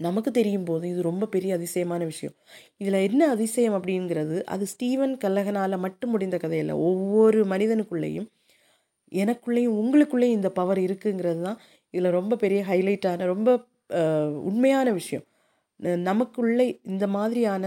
நமக்கு 0.00 0.30
தெரியும் 0.30 0.66
போது 0.68 0.84
இது 0.92 1.00
ரொம்ப 1.10 1.24
பெரிய 1.34 1.52
அதிசயமான 1.58 2.02
விஷயம். 2.04 2.34
இதில் 2.82 2.98
என்ன 3.08 3.22
அதிசயம் 3.34 3.76
அப்படிங்கிறது 3.78 4.36
அது 4.54 4.64
ஸ்டீவன் 4.72 5.14
கல்லகனால் 5.24 5.82
மட்டும் 5.86 6.12
முடிந்த 6.14 6.36
கதையில் 6.44 6.72
ஒவ்வொரு 6.88 7.40
மனிதனுக்குள்ளேயும் 7.52 8.28
எனக்குள்ளேயும் 9.12 9.76
உங்களுக்குள்ளேயும் 9.82 10.38
இந்த 10.38 10.50
பவர் 10.58 10.80
இருக்குங்கிறது 10.86 11.40
தான் 11.48 11.58
இதில் 11.94 12.16
ரொம்ப 12.18 12.36
பெரிய 12.42 12.60
ஹைலைட்டான 12.70 13.26
ரொம்ப 13.34 13.50
உண்மையான 14.50 14.88
விஷயம். 15.00 15.26
நமக்குள்ளே 16.10 16.66
இந்த 16.92 17.04
மாதிரியான 17.16 17.64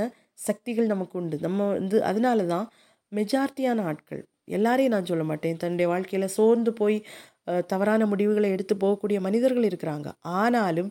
சக்திகள் 0.48 0.92
நமக்கு 0.94 1.16
உண்டு. 1.22 1.38
நம்ம 1.46 1.60
வந்து 1.78 1.98
அதனால 2.10 2.46
தான் 2.54 2.68
மெஜாரிட்டியான 3.12 3.84
ஆட்கள். 3.92 4.22
எல்லாரையும் 4.58 4.94
நான் 4.96 5.10
சொல்ல 5.12 5.24
மாட்டேன். 5.30 5.58
தன்னுடைய 5.64 5.88
வாழ்க்கையில் 5.94 6.34
சோர்ந்து 6.38 6.72
போய் 6.74 6.98
தவறான 7.72 8.06
முடிவுகளை 8.12 8.50
எடுத்து 8.56 8.76
போகக்கூடிய 8.76 9.20
மனிதர்கள் 9.28 9.68
இருக்கிறாங்க. 9.70 10.08
ஆனாலும் 10.42 10.90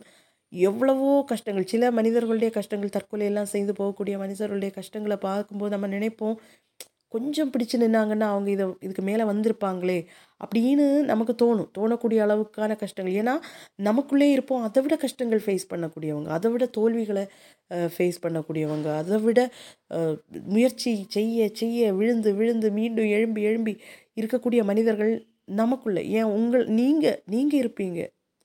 எவ்வளவோ 0.53 1.11
கஷ்டங்கள் 1.31 1.71
சில 1.73 1.91
மனிதர்களுடைய 1.99 2.49
கஷ்டங்கள் 2.57 2.95
தற்கொலை 2.95 3.25
எல்லாம் 3.31 3.51
செய்து 3.53 3.73
போகக்கூடிய 3.73 4.15
மனிதர்களுடைய 4.23 4.71
கஷ்டங்களை 4.79 5.17
பார்க்கும்போது 5.27 5.73
நம்ம 5.75 5.89
நினைப்போம் 5.97 6.37
கொஞ்சம் 7.11 7.51
பிடிச்சு 7.53 7.77
நின்னாங்கன்னா 7.83 8.27
அவங்க 8.33 8.49
இதை 8.55 8.65
இதுக்கு 8.85 9.03
மேலே 9.09 9.23
வந்திருப்பாங்களே. 9.31 9.97
அப்படின்னு 10.43 10.85
நமக்கு 11.11 11.33
தோணும். 11.43 11.69
தோணக்கூடிய 11.77 12.19
அளவுக்கான 12.27 12.75
கஷ்டங்கள். 12.83 13.17
ஏன்னா 13.21 13.35
நமக்குள்ளே 13.89 14.27
இருப்போம். 14.35 14.63
அதை 14.67 14.81
விட 14.85 14.95
கஷ்டங்கள் 15.05 15.43
ஃபேஸ் 15.45 15.65
பண்ணக்கூடியவங்க 15.73 16.31
அதை 16.37 16.51
விட 16.53 16.65
தோல்விகளை 16.77 17.25
ஃபேஸ் 17.95 18.17
பண்ணக்கூடியவங்க 18.25 18.89
அதை 19.01 19.17
விட 19.25 19.39
முயற்சி 20.55 20.93
செய்ய 21.17 21.49
செய்ய 21.61 21.93
விழுந்து 21.99 22.31
விழுந்து 22.39 22.69
மீண்டும் 22.79 23.11
எழும்பி 23.17 23.43
எழும்பி 23.51 23.73
இருக்கக்கூடிய 24.21 24.61
மனிதர்கள் 24.71 25.13
நமக்குள்ளே. 25.61 26.03
ஏன்? 26.17 26.29
உங்கள் 26.37 26.65
நீங்கள் 26.79 27.19
நீங்கள் 27.35 27.61
இருப்பீங்க. 27.63 28.01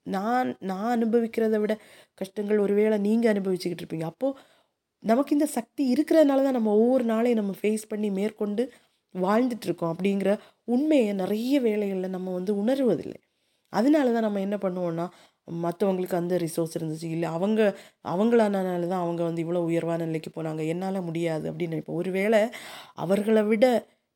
நான் 0.06 0.48
நான் 0.70 0.90
அனுபவிக்கிறதை 0.96 1.59
விட 1.62 1.74
கஷ்டங்கள் 2.20 2.62
ஒருவேளை 2.64 2.96
நீங்கள் 3.09 3.32
அனுபவிச்சுக்கிட்டு 3.32 3.85
இருப்பீங்க. 3.85 4.06
அப்போது 4.12 4.38
நமக்கு 5.02 5.35
இந்த 5.37 5.46
சக்தி 5.56 5.82
இருக்கிறதுனால 5.94 6.44
தான் 6.46 6.56
நம்ம 6.59 6.70
ஒவ்வொரு 6.82 7.04
நாளையும் 7.12 7.40
நம்ம 7.40 7.54
ஃபேஸ் 7.61 7.85
பண்ணி 7.92 8.09
மேற்கொண்டு 8.18 8.62
வாழ்ந்துட்டு 9.20 9.66
இருக்கோம் 9.66 9.92
அப்படிங்கிற 9.94 10.31
உண்மையை 10.64 11.12
நிறைய 11.12 11.61
வேலைகளில் 11.61 12.14
நம்ம 12.16 12.33
வந்து 12.33 12.52
உணர்வதில்லை. 12.64 13.18
அதனால 13.72 14.12
தான் 14.12 14.22
நம்ம 14.22 14.40
என்ன 14.40 14.57
பண்ணுவோன்னா 14.57 15.07
மற்றவங்களுக்கு 15.64 16.14
அந்த 16.14 16.35
ரிசோர்ஸ் 16.38 16.76
இருந்துச்சு 16.79 17.09
இல்லை 17.11 17.29
அவங்க 17.29 17.61
அவங்களானால 18.05 18.88
தான் 18.88 19.00
அவங்க 19.00 19.22
வந்து 19.24 19.42
இவ்வளோ 19.44 19.62
உயர்வான 19.62 20.07
நிலைக்கு 20.07 20.31
போனாங்க 20.37 20.62
என்னால் 20.66 21.00
முடியாது 21.02 21.52
அப்படின்னு. 21.52 21.74
நினைப்போம் 21.74 22.00
ஒருவேளை 22.02 22.40
அவர்களை 22.94 23.42
விட 23.42 23.66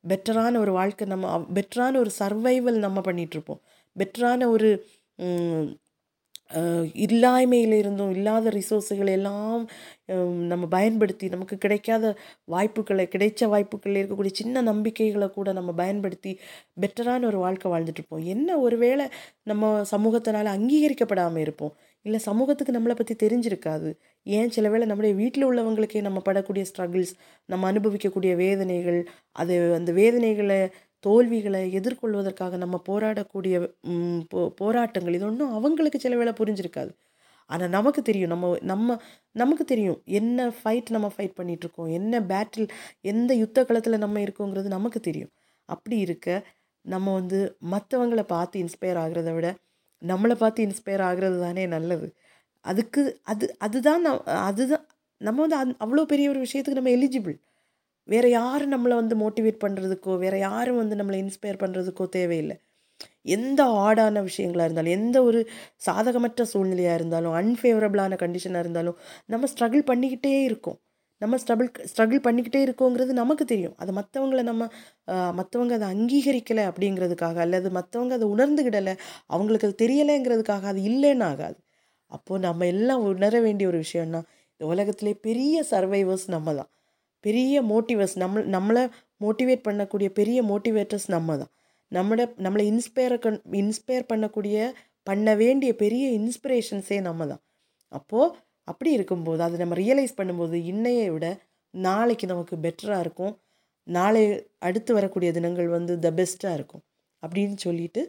பெட்டரான 0.03 0.57
ஒரு 0.57 0.71
வாழ்க்கை 0.71 1.05
நம்ம 1.07 1.45
பெட்டரான 1.53 1.97
ஒரு 1.97 2.11
சர்வைவல் 2.19 2.79
நம்ம 2.79 2.99
பண்ணிகிட்ருப்போம் 3.01 3.61
பெட்டரான 3.95 4.47
ஒரு 4.49 4.69
ம், 6.51 6.85
இல்லாய்மையில் 7.03 7.73
இருந்தும் 7.73 8.11
இல்லாத 8.11 8.49
ரிசோர்ஸுகள் 8.51 9.09
எல்லாம் 9.09 9.61
நம்ம 10.51 10.65
பயன்படுத்தி 10.71 11.25
நமக்கு 11.29 11.55
கிடைக்காத 11.57 12.05
வாய்ப்புகளை 12.47 13.05
கிடைச்ச 13.07 13.41
வாய்ப்புகளில் 13.47 13.99
இருக்கக்கூடிய 13.99 14.33
சின்ன 14.33 14.61
நம்பிக்கைகளை 14.63 15.27
கூட 15.31 15.49
நம்ம 15.53 15.71
பயன்படுத்தி 15.73 16.31
பெட்டரான 16.81 17.25
ஒரு 17.25 17.39
வாழ்க்கை 17.39 17.69
வாழ்ந்துட்டுருப்போம் 17.71 18.25
என்ன 18.33 18.59
ஒருவேளை 18.59 19.05
நம்ம 19.43 19.63
சமூகத்தினால் 19.91 20.49
அங்கீகரிக்கப்படாமல் 20.55 21.43
இருப்போம்? 21.45 21.73
இல்லை 22.05 22.19
சமூகத்துக்கு 22.21 22.73
நம்மளை 22.73 22.95
பற்றி 22.95 23.15
தெரிஞ்சிருக்காது. 23.19 23.89
ஏன் 24.25 24.49
சில 24.49 24.69
வேளை 24.69 24.85
நம்முடைய 24.87 25.13
வீட்டில் 25.15 25.47
உள்ளவங்களுக்கே 25.47 26.01
நம்ம 26.01 26.21
படக்கூடிய 26.25 26.63
ஸ்ட்ரகிள்ஸ் 26.69 27.13
நம்ம 27.49 27.71
அனுபவிக்கக்கூடிய 27.71 28.33
வேதனைகள் 28.37 28.99
அது 29.35 29.55
அந்த 29.75 29.91
வேதனைகளை 29.99 30.59
தோல்விகளை 31.03 31.61
எதிர்கொள்வதற்காக 31.79 32.57
நம்ம 32.63 32.77
போராடக்கூடிய 32.89 33.55
போ 34.31 34.41
போராட்டங்கள் 34.61 35.17
இது 35.17 35.25
ஒன்றும் 35.29 35.53
அவங்களுக்கு 35.57 35.99
சில 35.99 36.15
வேளை 36.21 36.33
புரிஞ்சிருக்காது. 36.39 36.91
ஆனால் 37.49 37.73
நமக்கு 37.77 38.01
தெரியும். 38.01 38.31
நம்ம 38.33 38.51
நம்ம 38.71 38.97
நமக்கு 39.35 39.65
தெரியும். 39.65 39.99
என்ன 40.19 40.47
ஃபைட் 40.59 40.89
நம்ம 40.95 41.07
ஃபைட் 41.15 41.37
பண்ணிகிட்ருக்கோம் 41.39 41.91
என்ன 41.99 42.21
பேட்டில் 42.31 42.67
எந்த 43.13 43.31
யுத்த 43.43 43.65
களத்தில் 43.65 44.03
நம்ம 44.05 44.19
இருக்கோங்கிறது 44.25 44.69
நமக்கு 44.77 45.01
தெரியும். 45.09 45.31
அப்படி 45.69 45.97
இருக்க 46.07 46.27
நம்ம 46.85 47.07
வந்து 47.19 47.39
மற்றவங்கள 47.73 48.21
பார்த்து 48.35 48.57
இன்ஸ்பயர் 48.63 48.99
ஆகிறத 49.03 49.31
விட 49.37 49.47
நம்மளை 50.01 50.35
பார்த்து 50.35 50.61
இன்ஸ்பயர் 50.67 51.03
ஆகிறது 51.09 51.37
தானே 51.39 51.63
நல்லது. 51.75 52.07
அதுக்கு 52.65 53.01
அது 53.25 53.45
அதுதான் 53.59 54.01
நம் 54.01 54.23
அதுதான் 54.47 54.85
நம்ம 55.21 55.39
வந்து 55.41 55.57
அந் 55.61 55.73
அவ்வளோ 55.85 56.03
பெரிய 56.05 56.27
ஒரு 56.33 56.39
விஷயத்துக்கு 56.45 56.79
நம்ம 56.79 56.93
எலிஜிபிள் 56.99 57.35
வேறு 58.09 58.29
யாரும் 58.31 58.73
நம்மளை 58.73 58.95
வந்து 59.01 59.15
மோட்டிவேட் 59.23 59.63
பண்ணுறதுக்கோ 59.65 60.13
வேறு 60.23 60.37
யாரும் 60.39 60.79
வந்து 60.81 60.95
நம்மளை 60.99 61.17
இன்ஸ்பயர் 61.23 61.61
பண்ணுறதுக்கோ 61.63 62.05
தேவையில்லை. 62.17 62.55
எந்த 63.35 63.61
ஆடான 63.85 64.21
விஷயங்களாக 64.29 64.67
இருந்தாலும் 64.69 64.95
எந்த 64.99 65.17
ஒரு 65.23 65.39
சாதகமற்ற 65.87 66.45
சூழ்நிலையாக 66.53 66.99
இருந்தாலும் 66.99 67.35
அன்ஃபேவரபிளான 67.41 68.17
கண்டிஷனாக 68.23 68.63
இருந்தாலும் 68.65 68.97
நம்ம 69.29 69.47
ஸ்ட்ரகிள் 69.53 69.83
பண்ணிக்கிட்டே 69.91 70.33
இருக்கோம். 70.49 70.79
நம்ம 71.21 71.37
ஸ்ட்ரகிள் 71.43 71.69
ஸ்ட்ரகிள் 71.89 72.21
பண்ணிக்கிட்டே 72.27 72.61
இருக்கோங்கிறது 72.67 73.13
நமக்கு 73.21 73.45
தெரியும். 73.45 73.75
அது 73.81 73.91
மற்றவங்கள 73.99 74.41
நம்ம 74.51 74.63
மற்றவங்க 75.39 75.73
அதை 75.79 75.87
அங்கீகரிக்கலை 75.95 76.63
அப்படிங்கிறதுக்காக 76.71 77.37
அல்லது 77.45 77.69
மற்றவங்க 77.79 78.15
அதை 78.19 78.27
உணர்ந்துக்கிடலை 78.35 78.95
அவங்களுக்கு 79.27 79.67
அது 79.69 79.77
தெரியலைங்கிறதுக்காக 79.83 80.65
அது 80.73 80.81
இல்லைன்னு 80.91 81.25
ஆகாது 81.31 81.59
அப்போது 82.11 82.43
நம்ம 82.47 82.65
எல்லாம் 82.65 83.03
உணர 83.09 83.35
வேண்டிய 83.41 83.67
ஒரு 83.71 83.79
விஷயம்னா 83.85 84.21
இந்த 84.53 84.65
உலகத்திலே 84.73 85.13
பெரிய 85.27 85.63
சர்வைவர்ஸ் 85.71 86.27
நம்ம 86.27 86.53
தான் 86.53 86.69
பெரிய 87.21 87.61
மோட்டிவேட்ஸ் 87.63 88.17
நம்ம 88.17 88.43
நம்மளை 88.55 88.83
மோட்டிவேட் 89.21 89.65
பண்ணக்கூடிய 89.67 90.09
பெரிய 90.09 90.39
மோட்டிவேட்டர்ஸ் 90.43 91.07
நம்ம 91.07 91.37
தான் 91.37 91.51
நம்மளை 91.91 92.25
நம்மளை 92.45 92.63
இன்ஸ்பயர் 92.71 93.15
கண் 93.19 93.39
இன்ஸ்பயர் 93.61 94.09
பண்ணக்கூடிய 94.11 94.57
பண்ண 95.03 95.35
வேண்டிய 95.35 95.71
பெரிய 95.75 96.05
இன்ஸ்பிரேஷன்ஸே 96.19 96.97
நம்ம 97.01 97.27
தான் 97.27 97.41
அப்போது 97.91 98.35
அப்படி 98.63 98.91
இருக்கும்போது 98.91 99.41
அதை 99.43 99.55
நம்ம 99.59 99.75
ரியலைஸ் 99.75 100.17
பண்ணும்போது 100.17 100.57
இன்னையை 100.71 101.07
விட 101.11 101.27
நாளைக்கு 101.73 102.25
நமக்கு 102.27 102.55
பெட்டராக 102.55 102.99
இருக்கும். 102.99 103.33
நாளை 103.87 104.21
அடுத்து 104.59 104.91
வரக்கூடிய 104.93 105.29
தினங்கள் 105.31 105.67
வந்து 105.67 105.93
த 105.99 106.09
பெஸ்ட்டாக 106.11 106.53
இருக்கும். 106.53 106.83
அப்படின்னு 107.23 107.57
சொல்லிட்டு 107.57 108.01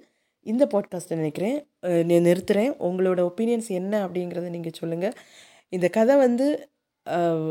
இந்த 0.46 0.64
பாட்காஸ்ட்டை 0.72 1.16
நினைக்கிறேன். 1.16 1.56
நிறுத்துகிறேன் 2.26 2.72
உங்களோட 2.88 3.20
ஒப்பீனியன்ஸ் 3.30 3.70
என்ன 3.70 3.94
அப்படிங்கிறத 4.06 4.48
நீங்கள் 4.48 4.78
சொல்லுங்கள் 4.80 5.14
இந்த 5.72 5.86
கதை 5.88 6.14
வந்து 6.16 6.46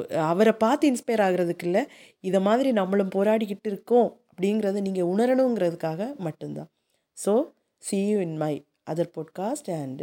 அவரை 0.09 0.53
பார்த்து 0.53 0.91
இன்ஸ்பயர் 0.91 1.23
ஆகிறதுக்கு 1.27 1.63
இல்லை 1.63 1.85
இதை 2.19 2.41
மாதிரி 2.41 2.71
நம்மளும் 2.71 3.09
போராடிக்கிட்டு 3.15 3.67
இருக்கோம் 3.67 4.19
அப்படிங்கிறத 4.31 4.81
நீங்கள் 4.81 5.03
உணரணுங்கிறதுக்காக 5.03 6.15
மட்டும்தான். 6.15 6.69
So 7.25 7.51
see 7.77 8.07
you 8.07 8.19
in 8.19 8.37
my 8.37 8.65
other 8.91 9.11
podcast 9.17 9.81
and 9.81 10.01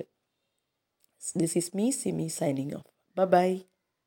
this 1.39 1.57
is 1.57 1.75
me 1.75 1.91
C 1.91 2.13
me 2.13 2.29
signing 2.41 2.75
off 2.75 2.87
ப 3.15 3.27
பாய் 3.27 3.67